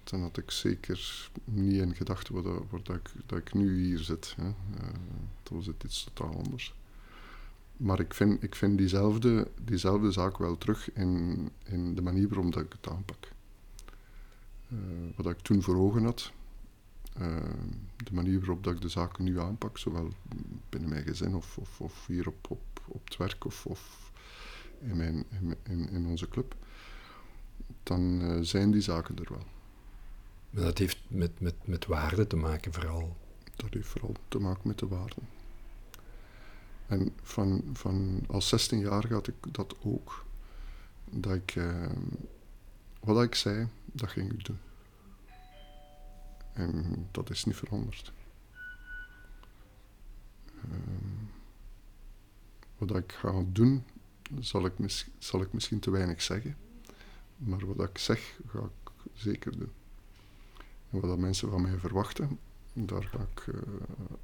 Dan 0.04 0.21
had 0.21 0.38
ik 0.38 0.52
zeker 0.52 1.30
niet 1.43 1.82
in 1.82 1.95
gedachten 1.95 2.43
dat, 2.43 2.86
dat, 2.86 2.95
ik, 2.95 3.12
dat 3.26 3.38
ik 3.38 3.54
nu 3.54 3.86
hier 3.86 4.00
zit. 4.00 4.34
Hè. 4.38 4.47
Uh, 4.47 4.54
was 5.52 5.65
het 5.65 5.84
iets 5.84 6.04
totaal 6.04 6.43
anders. 6.43 6.76
Maar 7.78 8.00
ik 8.00 8.13
vind, 8.13 8.44
ik 8.44 8.56
vind 8.56 8.78
diezelfde, 8.78 9.52
diezelfde 9.62 10.12
zaak 10.12 10.38
wel 10.38 10.58
terug 10.58 10.94
in, 10.94 11.50
in 11.63 11.96
de 11.96 12.02
manier 12.02 12.28
waarop 12.28 12.54
dat 12.54 12.63
ik 12.63 12.72
het 12.72 12.94
aanpak. 12.94 13.32
Uh, 14.74 14.80
wat 15.16 15.26
ik 15.26 15.40
toen 15.40 15.62
voor 15.62 15.76
ogen 15.76 16.04
had, 16.04 16.32
uh, 17.20 17.36
de 17.96 18.13
manier 18.13 18.40
waarop 18.40 18.63
dat 18.63 18.74
ik 18.74 18.82
de 18.82 18.90
zaken 18.90 19.24
nu 19.24 19.40
aanpak, 19.40 19.78
zowel 19.78 20.10
binnen 20.70 20.90
mijn 20.90 21.04
gezin 21.04 21.36
of, 21.36 21.58
of, 21.58 21.82
of 21.82 22.08
hier 22.08 22.28
op, 22.28 22.50
op, 22.50 22.82
op 22.88 23.06
het 23.06 23.18
werk 23.18 23.46
of, 23.46 23.66
of 23.66 24.12
in, 24.80 24.98
mijn, 24.98 25.26
in, 25.63 25.90
in 25.90 26.06
onze 26.06 26.30
club, 26.30 26.56
dan 27.84 28.22
uh, 28.22 28.38
zijn 28.42 28.72
die 28.72 28.82
zaken 28.82 29.16
er 29.18 29.28
wel. 29.30 29.46
Maar 30.50 30.63
dat 30.63 30.78
heeft 30.78 31.00
met, 31.08 31.40
met, 31.40 31.56
met 31.66 31.86
waarde 31.86 32.28
te 32.28 32.36
maken 32.36 32.74
vooral? 32.74 33.16
Dat 33.56 33.74
heeft 33.74 33.88
vooral 33.88 34.16
te 34.28 34.40
maken 34.40 34.68
met 34.68 34.80
de 34.80 34.88
waarden. 34.88 35.37
En 36.88 37.13
van, 37.21 37.63
van 37.73 38.23
als 38.28 38.47
16 38.47 38.80
jaar 38.80 39.12
had 39.12 39.28
ik 39.28 39.36
dat 39.52 39.76
ook. 39.84 40.26
Dat 41.10 41.34
ik, 41.34 41.56
uh, 41.56 41.89
wat 43.00 43.23
ik 43.23 43.36
zei, 43.36 43.67
dat 43.86 44.10
ging 44.10 44.32
ik 44.32 44.45
doen. 44.45 44.60
En 46.54 47.08
dat 47.12 47.30
is 47.30 47.45
niet 47.45 47.56
veranderd. 47.56 48.12
Uh, 50.56 50.73
wat 52.78 52.95
ik 52.95 53.12
ga 53.12 53.43
doen, 53.52 53.84
zal 54.39 54.65
ik, 54.65 55.06
zal 55.17 55.41
ik 55.41 55.54
misschien 55.54 55.80
te 55.80 55.91
weinig 55.91 56.21
zeggen. 56.21 56.58
Maar 57.38 57.65
wat 57.76 57.89
ik 57.89 57.97
zeg, 57.97 58.39
ga 58.47 58.60
ik 58.60 58.91
zeker 59.13 59.58
doen. 59.58 59.71
En 60.89 61.00
wat 61.00 61.10
dat 61.10 61.17
mensen 61.17 61.50
van 61.50 61.62
mij 61.62 61.78
verwachten, 61.78 62.39
daar 62.73 63.04
ga 63.04 63.28
ik, 63.34 63.45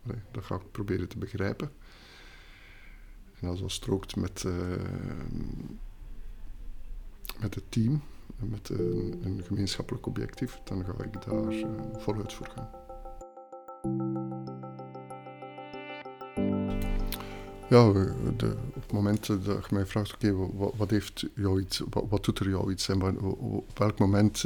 nee, 0.03 0.17
dat 0.31 0.43
ga 0.43 0.55
ik 0.55 0.71
proberen 0.71 1.07
te 1.07 1.17
begrijpen. 1.17 1.71
Als 3.47 3.59
dat 3.59 3.71
strookt 3.71 4.15
met, 4.15 4.43
uh, 4.43 4.53
met 7.39 7.55
het 7.55 7.63
team, 7.69 8.01
met 8.35 8.69
een, 8.69 9.19
een, 9.23 9.41
gemeenschappelijk 9.43 10.05
objectief, 10.05 10.59
dan 10.63 10.85
ga 10.85 11.03
ik 11.03 11.25
daar 11.25 11.53
uh, 11.53 11.65
voluit 11.97 12.33
voor 12.33 12.47
gaan. 12.55 12.69
Ja, 17.69 17.91
de, 18.37 18.55
op 18.67 18.81
het 18.81 18.91
moment 18.91 19.27
dat 19.27 19.45
je 19.45 19.75
mij 19.75 19.85
vraagt, 19.85 20.13
oké, 20.13 20.35
wat, 20.35 20.73
wat, 22.09 22.25
doet 22.25 22.39
er 22.39 22.49
jou 22.49 22.71
iets 22.71 22.89
en 22.89 23.19
op 23.19 23.77
welk 23.79 23.99
moment 23.99 24.43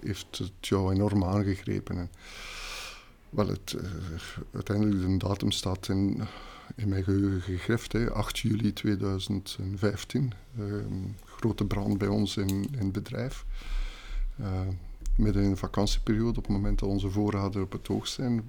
heeft 0.00 0.38
het 0.38 0.52
jou 0.60 0.94
enorm 0.94 1.24
aangegrepen? 1.24 1.98
En, 1.98 2.10
wel, 3.30 3.48
het, 3.48 3.72
uh, 3.72 3.90
uiteindelijk 4.52 5.20
de 5.20 5.26
datum 5.26 5.50
staat 5.50 5.88
in, 5.88 6.20
in 6.76 6.88
mijn 6.88 7.04
geheugen 7.04 7.40
gegrift, 7.40 7.92
hè, 7.92 8.10
8 8.10 8.38
juli 8.38 8.72
2015. 8.72 10.32
Uh, 10.58 10.74
grote 11.24 11.64
brand 11.64 11.98
bij 11.98 12.08
ons 12.08 12.36
in, 12.36 12.48
in 12.48 12.78
het 12.78 12.92
bedrijf. 12.92 13.44
Uh, 14.40 14.60
midden 15.16 15.42
in 15.42 15.50
de 15.50 15.56
vakantieperiode, 15.56 16.38
op 16.38 16.44
het 16.44 16.52
moment 16.52 16.78
dat 16.78 16.88
onze 16.88 17.10
voorraden 17.10 17.62
op 17.62 17.72
het 17.72 17.86
hoogst 17.86 18.14
zijn, 18.14 18.44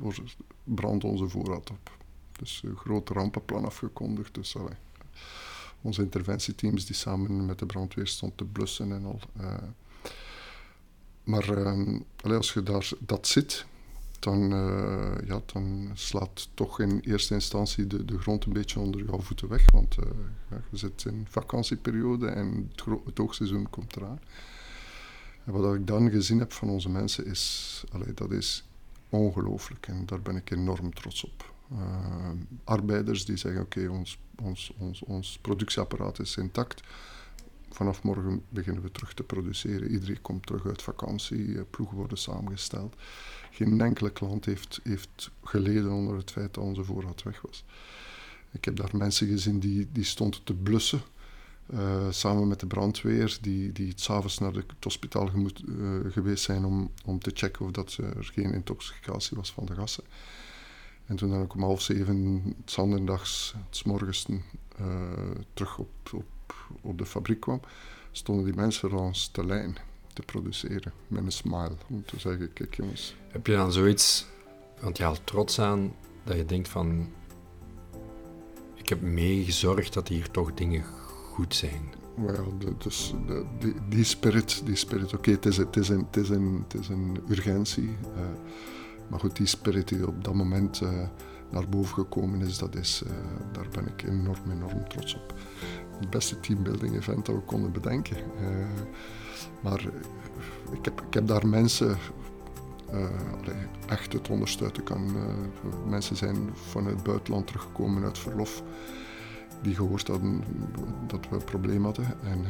brandt 0.64 1.04
onze 1.04 1.28
voorraad 1.28 1.70
op. 1.70 1.98
Dus 2.32 2.62
een 2.66 2.78
groot 2.78 3.10
rampenplan 3.10 3.66
afgekondigd. 3.66 4.34
Dus 4.34 4.58
allee, 4.58 4.76
onze 5.82 6.02
interventieteams 6.02 6.86
die 6.86 6.96
samen 6.96 7.46
met 7.46 7.60
de 7.60 7.66
brandweer 7.66 8.08
stonden 8.08 8.38
te 8.38 8.46
blussen 8.46 8.92
en 8.92 9.06
al. 9.06 9.20
Uh, 9.42 9.54
maar 11.24 11.58
uh, 11.58 12.00
allee, 12.22 12.38
als 12.38 12.54
je 12.54 12.64
daar 12.64 12.92
dat 13.00 13.28
zit, 13.28 13.66
dan, 14.20 14.54
uh, 14.54 15.28
ja, 15.28 15.42
dan 15.54 15.92
slaat 15.94 16.50
toch 16.54 16.80
in 16.80 17.00
eerste 17.00 17.34
instantie 17.34 17.88
de, 17.88 18.06
de 18.06 18.20
grond 18.20 18.46
een 18.46 18.54
beetje 18.54 18.80
onder 18.80 19.06
jouw 19.06 19.20
voeten 19.20 19.48
weg. 19.48 19.72
Want 19.72 19.98
uh, 20.00 20.06
ja, 20.50 20.62
je 20.70 20.78
zit 20.78 21.06
in 21.06 21.26
vakantieperiode 21.30 22.28
en 22.28 22.72
het, 22.76 22.86
het 23.06 23.18
hoogseizoen 23.18 23.70
komt 23.70 23.96
eraan. 23.96 24.20
En 25.44 25.52
wat 25.52 25.76
ik 25.76 25.88
dan 25.88 26.10
gezien 26.10 26.40
heb 26.40 26.54
van 26.54 26.70
onze 26.70 26.90
mensen 26.90 27.26
is, 27.26 27.84
allee, 27.92 28.14
dat 28.14 28.32
is 28.32 28.64
ongelooflijk 29.10 29.88
en 29.88 30.06
daar 30.06 30.22
ben 30.22 30.36
ik 30.36 30.52
enorm 30.52 30.94
trots 30.94 31.24
op. 31.24 31.54
Uh, 31.72 32.30
arbeiders 32.64 33.26
die 33.26 33.38
zeggen: 33.38 33.62
Oké, 33.62 33.88
ons, 33.88 34.20
ons, 34.44 34.74
ons, 34.78 35.04
ons 35.04 35.38
productieapparaat 35.42 36.20
is 36.20 36.38
intact. 36.38 36.82
Vanaf 37.72 38.04
morgen 38.04 38.44
beginnen 38.50 38.84
we 38.84 38.92
terug 38.92 39.14
te 39.14 39.24
produceren. 39.24 39.92
Iedereen 39.92 40.22
komt 40.22 40.46
terug 40.46 40.66
uit 40.66 40.82
vakantie, 40.82 41.64
ploegen 41.64 41.98
worden 41.98 42.18
samengesteld. 42.18 42.96
Geen 43.52 43.82
enkele 43.82 44.12
klant 44.12 44.46
heeft, 44.46 44.80
heeft 44.84 45.32
geleden 45.44 45.92
onder 45.92 46.18
het 46.18 46.32
feit 46.32 46.54
dat 46.54 46.64
onze 46.64 46.84
voorraad 46.84 47.24
weg 47.24 47.42
was. 47.42 47.64
Ik 48.52 48.66
heb 48.66 48.76
daar 48.76 48.98
mensen 48.98 49.28
gezien 49.28 49.60
die, 49.60 49.88
die 49.92 50.04
stonden 50.04 50.44
te 50.44 50.54
blussen. 50.54 51.02
Uh, 51.74 52.06
samen 52.10 52.48
met 52.48 52.60
de 52.60 52.68
brandweer, 52.68 53.38
die, 53.42 53.72
die 53.72 53.94
s'avonds 53.96 54.38
naar 54.38 54.54
het 54.54 54.66
hospitaal 54.80 55.28
gemoet, 55.28 55.64
uh, 55.68 56.00
geweest 56.12 56.44
zijn 56.44 56.66
om, 56.66 56.92
om 57.06 57.20
te 57.20 57.32
checken 57.34 57.66
of 57.66 57.72
dat 57.72 57.98
er 57.98 58.30
geen 58.34 58.54
intoxicatie 58.54 59.38
was 59.38 59.52
van 59.52 59.66
de 59.66 59.74
gassen. 59.74 60.04
En 61.06 61.16
toen 61.16 61.30
dan 61.30 61.42
ook 61.42 61.54
om 61.54 61.62
half 61.62 61.82
zeven, 61.82 62.56
s 62.66 62.74
zondags, 62.74 63.56
s 63.70 63.84
morgens, 63.84 64.26
terug 65.54 65.78
op, 65.78 65.90
op, 66.14 66.26
op 66.82 66.98
de 66.98 67.06
fabriek 67.06 67.40
kwam, 67.40 67.62
stonden 68.12 68.46
die 68.46 68.54
mensen 68.54 68.90
langs 68.90 69.32
de 69.32 69.46
lijn 69.46 69.78
te 70.14 70.22
produceren. 70.22 70.94
Met 71.08 71.24
een 71.24 71.32
smile, 71.32 71.76
om 71.88 72.06
te 72.06 72.20
zeggen, 72.20 72.54
kijk 72.54 72.76
jongens. 72.76 73.16
Heb 73.28 73.48
je 73.48 73.56
dan 73.56 73.72
zoiets, 73.72 74.26
want 74.80 74.98
je 74.98 75.04
haalt 75.04 75.22
trots 75.24 75.60
aan, 75.60 75.94
dat 76.24 76.36
je 76.36 76.46
denkt 76.46 76.68
van... 76.68 77.10
Ik 78.76 78.90
heb 78.90 79.02
meegezorgd 79.02 79.94
dat 79.94 80.08
hier 80.08 80.32
toch 80.32 80.54
dingen 80.54 80.84
goed 81.32 81.56
zijn. 81.56 81.94
Wel, 82.16 82.54
dus 82.78 83.14
de, 83.28 83.46
die, 83.60 83.74
die, 83.90 84.04
spirit, 84.04 84.62
die 84.66 84.76
spirit 84.76 85.06
oké, 85.06 85.16
okay, 85.16 85.34
het, 85.34 85.46
is, 85.46 85.58
het, 85.58 85.78
is 85.78 85.90
een, 85.90 86.06
het, 86.06 86.16
is 86.18 86.30
een, 86.30 86.66
het 86.68 86.82
is 86.82 86.88
een 86.88 87.20
urgentie. 87.30 87.90
Uh, 87.90 88.22
maar 89.08 89.20
goed, 89.20 89.36
die 89.36 89.46
spirit 89.46 89.88
die 89.88 90.08
op 90.08 90.24
dat 90.24 90.34
moment 90.34 90.82
uh, 90.82 91.08
naar 91.50 91.70
boven 91.70 91.94
gekomen 91.94 92.42
is, 92.42 92.58
dat 92.58 92.76
is 92.76 93.04
uh, 93.06 93.12
daar 93.52 93.68
ben 93.72 93.88
ik 93.88 94.04
enorm, 94.04 94.52
enorm 94.52 94.88
trots 94.88 95.16
op. 95.16 95.34
Het 96.00 96.10
beste 96.10 96.40
teambuilding 96.40 96.96
event 96.96 97.26
dat 97.26 97.36
we 97.36 97.42
konden 97.42 97.72
bedenken. 97.72 98.18
Maar 99.62 99.80
eh, 99.80 100.78
ik 100.78 100.86
heb, 100.86 101.02
ik 101.02 101.14
heb 101.14 101.28
daar 101.28 101.48
mensen 101.48 101.98
uh, 102.94 103.10
echt 103.88 104.14
het 104.14 104.30
ondersteunen 104.30 104.84
kan. 104.84 105.16
Uh, 105.16 105.24
mensen 105.88 106.16
zijn 106.16 106.50
vanuit 106.54 106.96
het 106.96 107.04
buitenland 107.04 107.48
teruggekomen 107.48 108.04
uit 108.04 108.18
verlof 108.18 108.64
die 109.62 109.76
gehoord 109.76 110.08
hadden 110.08 110.44
dat 111.08 111.30
we 111.30 111.36
een 111.36 111.44
probleem 111.44 111.84
hadden. 111.84 112.06
En 112.24 112.46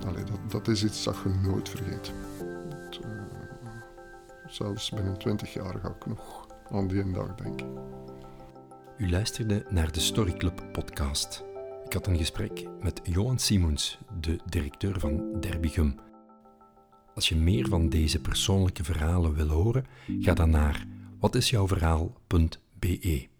dat, 0.00 0.50
dat 0.50 0.68
is 0.68 0.84
iets 0.84 1.04
dat 1.04 1.16
je 1.24 1.48
nooit 1.48 1.68
vergeet. 1.68 2.12
Zelfs 4.48 4.90
binnen 4.90 5.18
20 5.18 5.52
jaar 5.52 5.78
ga 5.82 5.88
ik 5.88 6.06
nog 6.06 6.45
aan 6.70 6.88
die 6.88 7.12
dag 7.12 7.34
denken. 7.34 7.66
U 8.98 9.10
luisterde 9.10 9.66
naar 9.68 9.92
de 9.92 10.00
Story 10.00 10.32
Club 10.32 10.62
podcast. 10.72 11.44
Ik 11.84 11.92
had 11.92 12.06
een 12.06 12.16
gesprek 12.16 12.66
met 12.80 13.00
Johan 13.02 13.38
Simons, 13.38 13.98
de 14.20 14.38
directeur 14.44 15.00
van 15.00 15.40
Derbigum. 15.40 15.94
Als 17.14 17.28
je 17.28 17.36
meer 17.36 17.68
van 17.68 17.88
deze 17.88 18.20
persoonlijke 18.20 18.84
verhalen 18.84 19.34
wil 19.34 19.48
horen, 19.48 19.86
ga 20.20 20.34
dan 20.34 20.50
naar 20.50 20.86
watisjouwverhaal.be. 21.20 23.35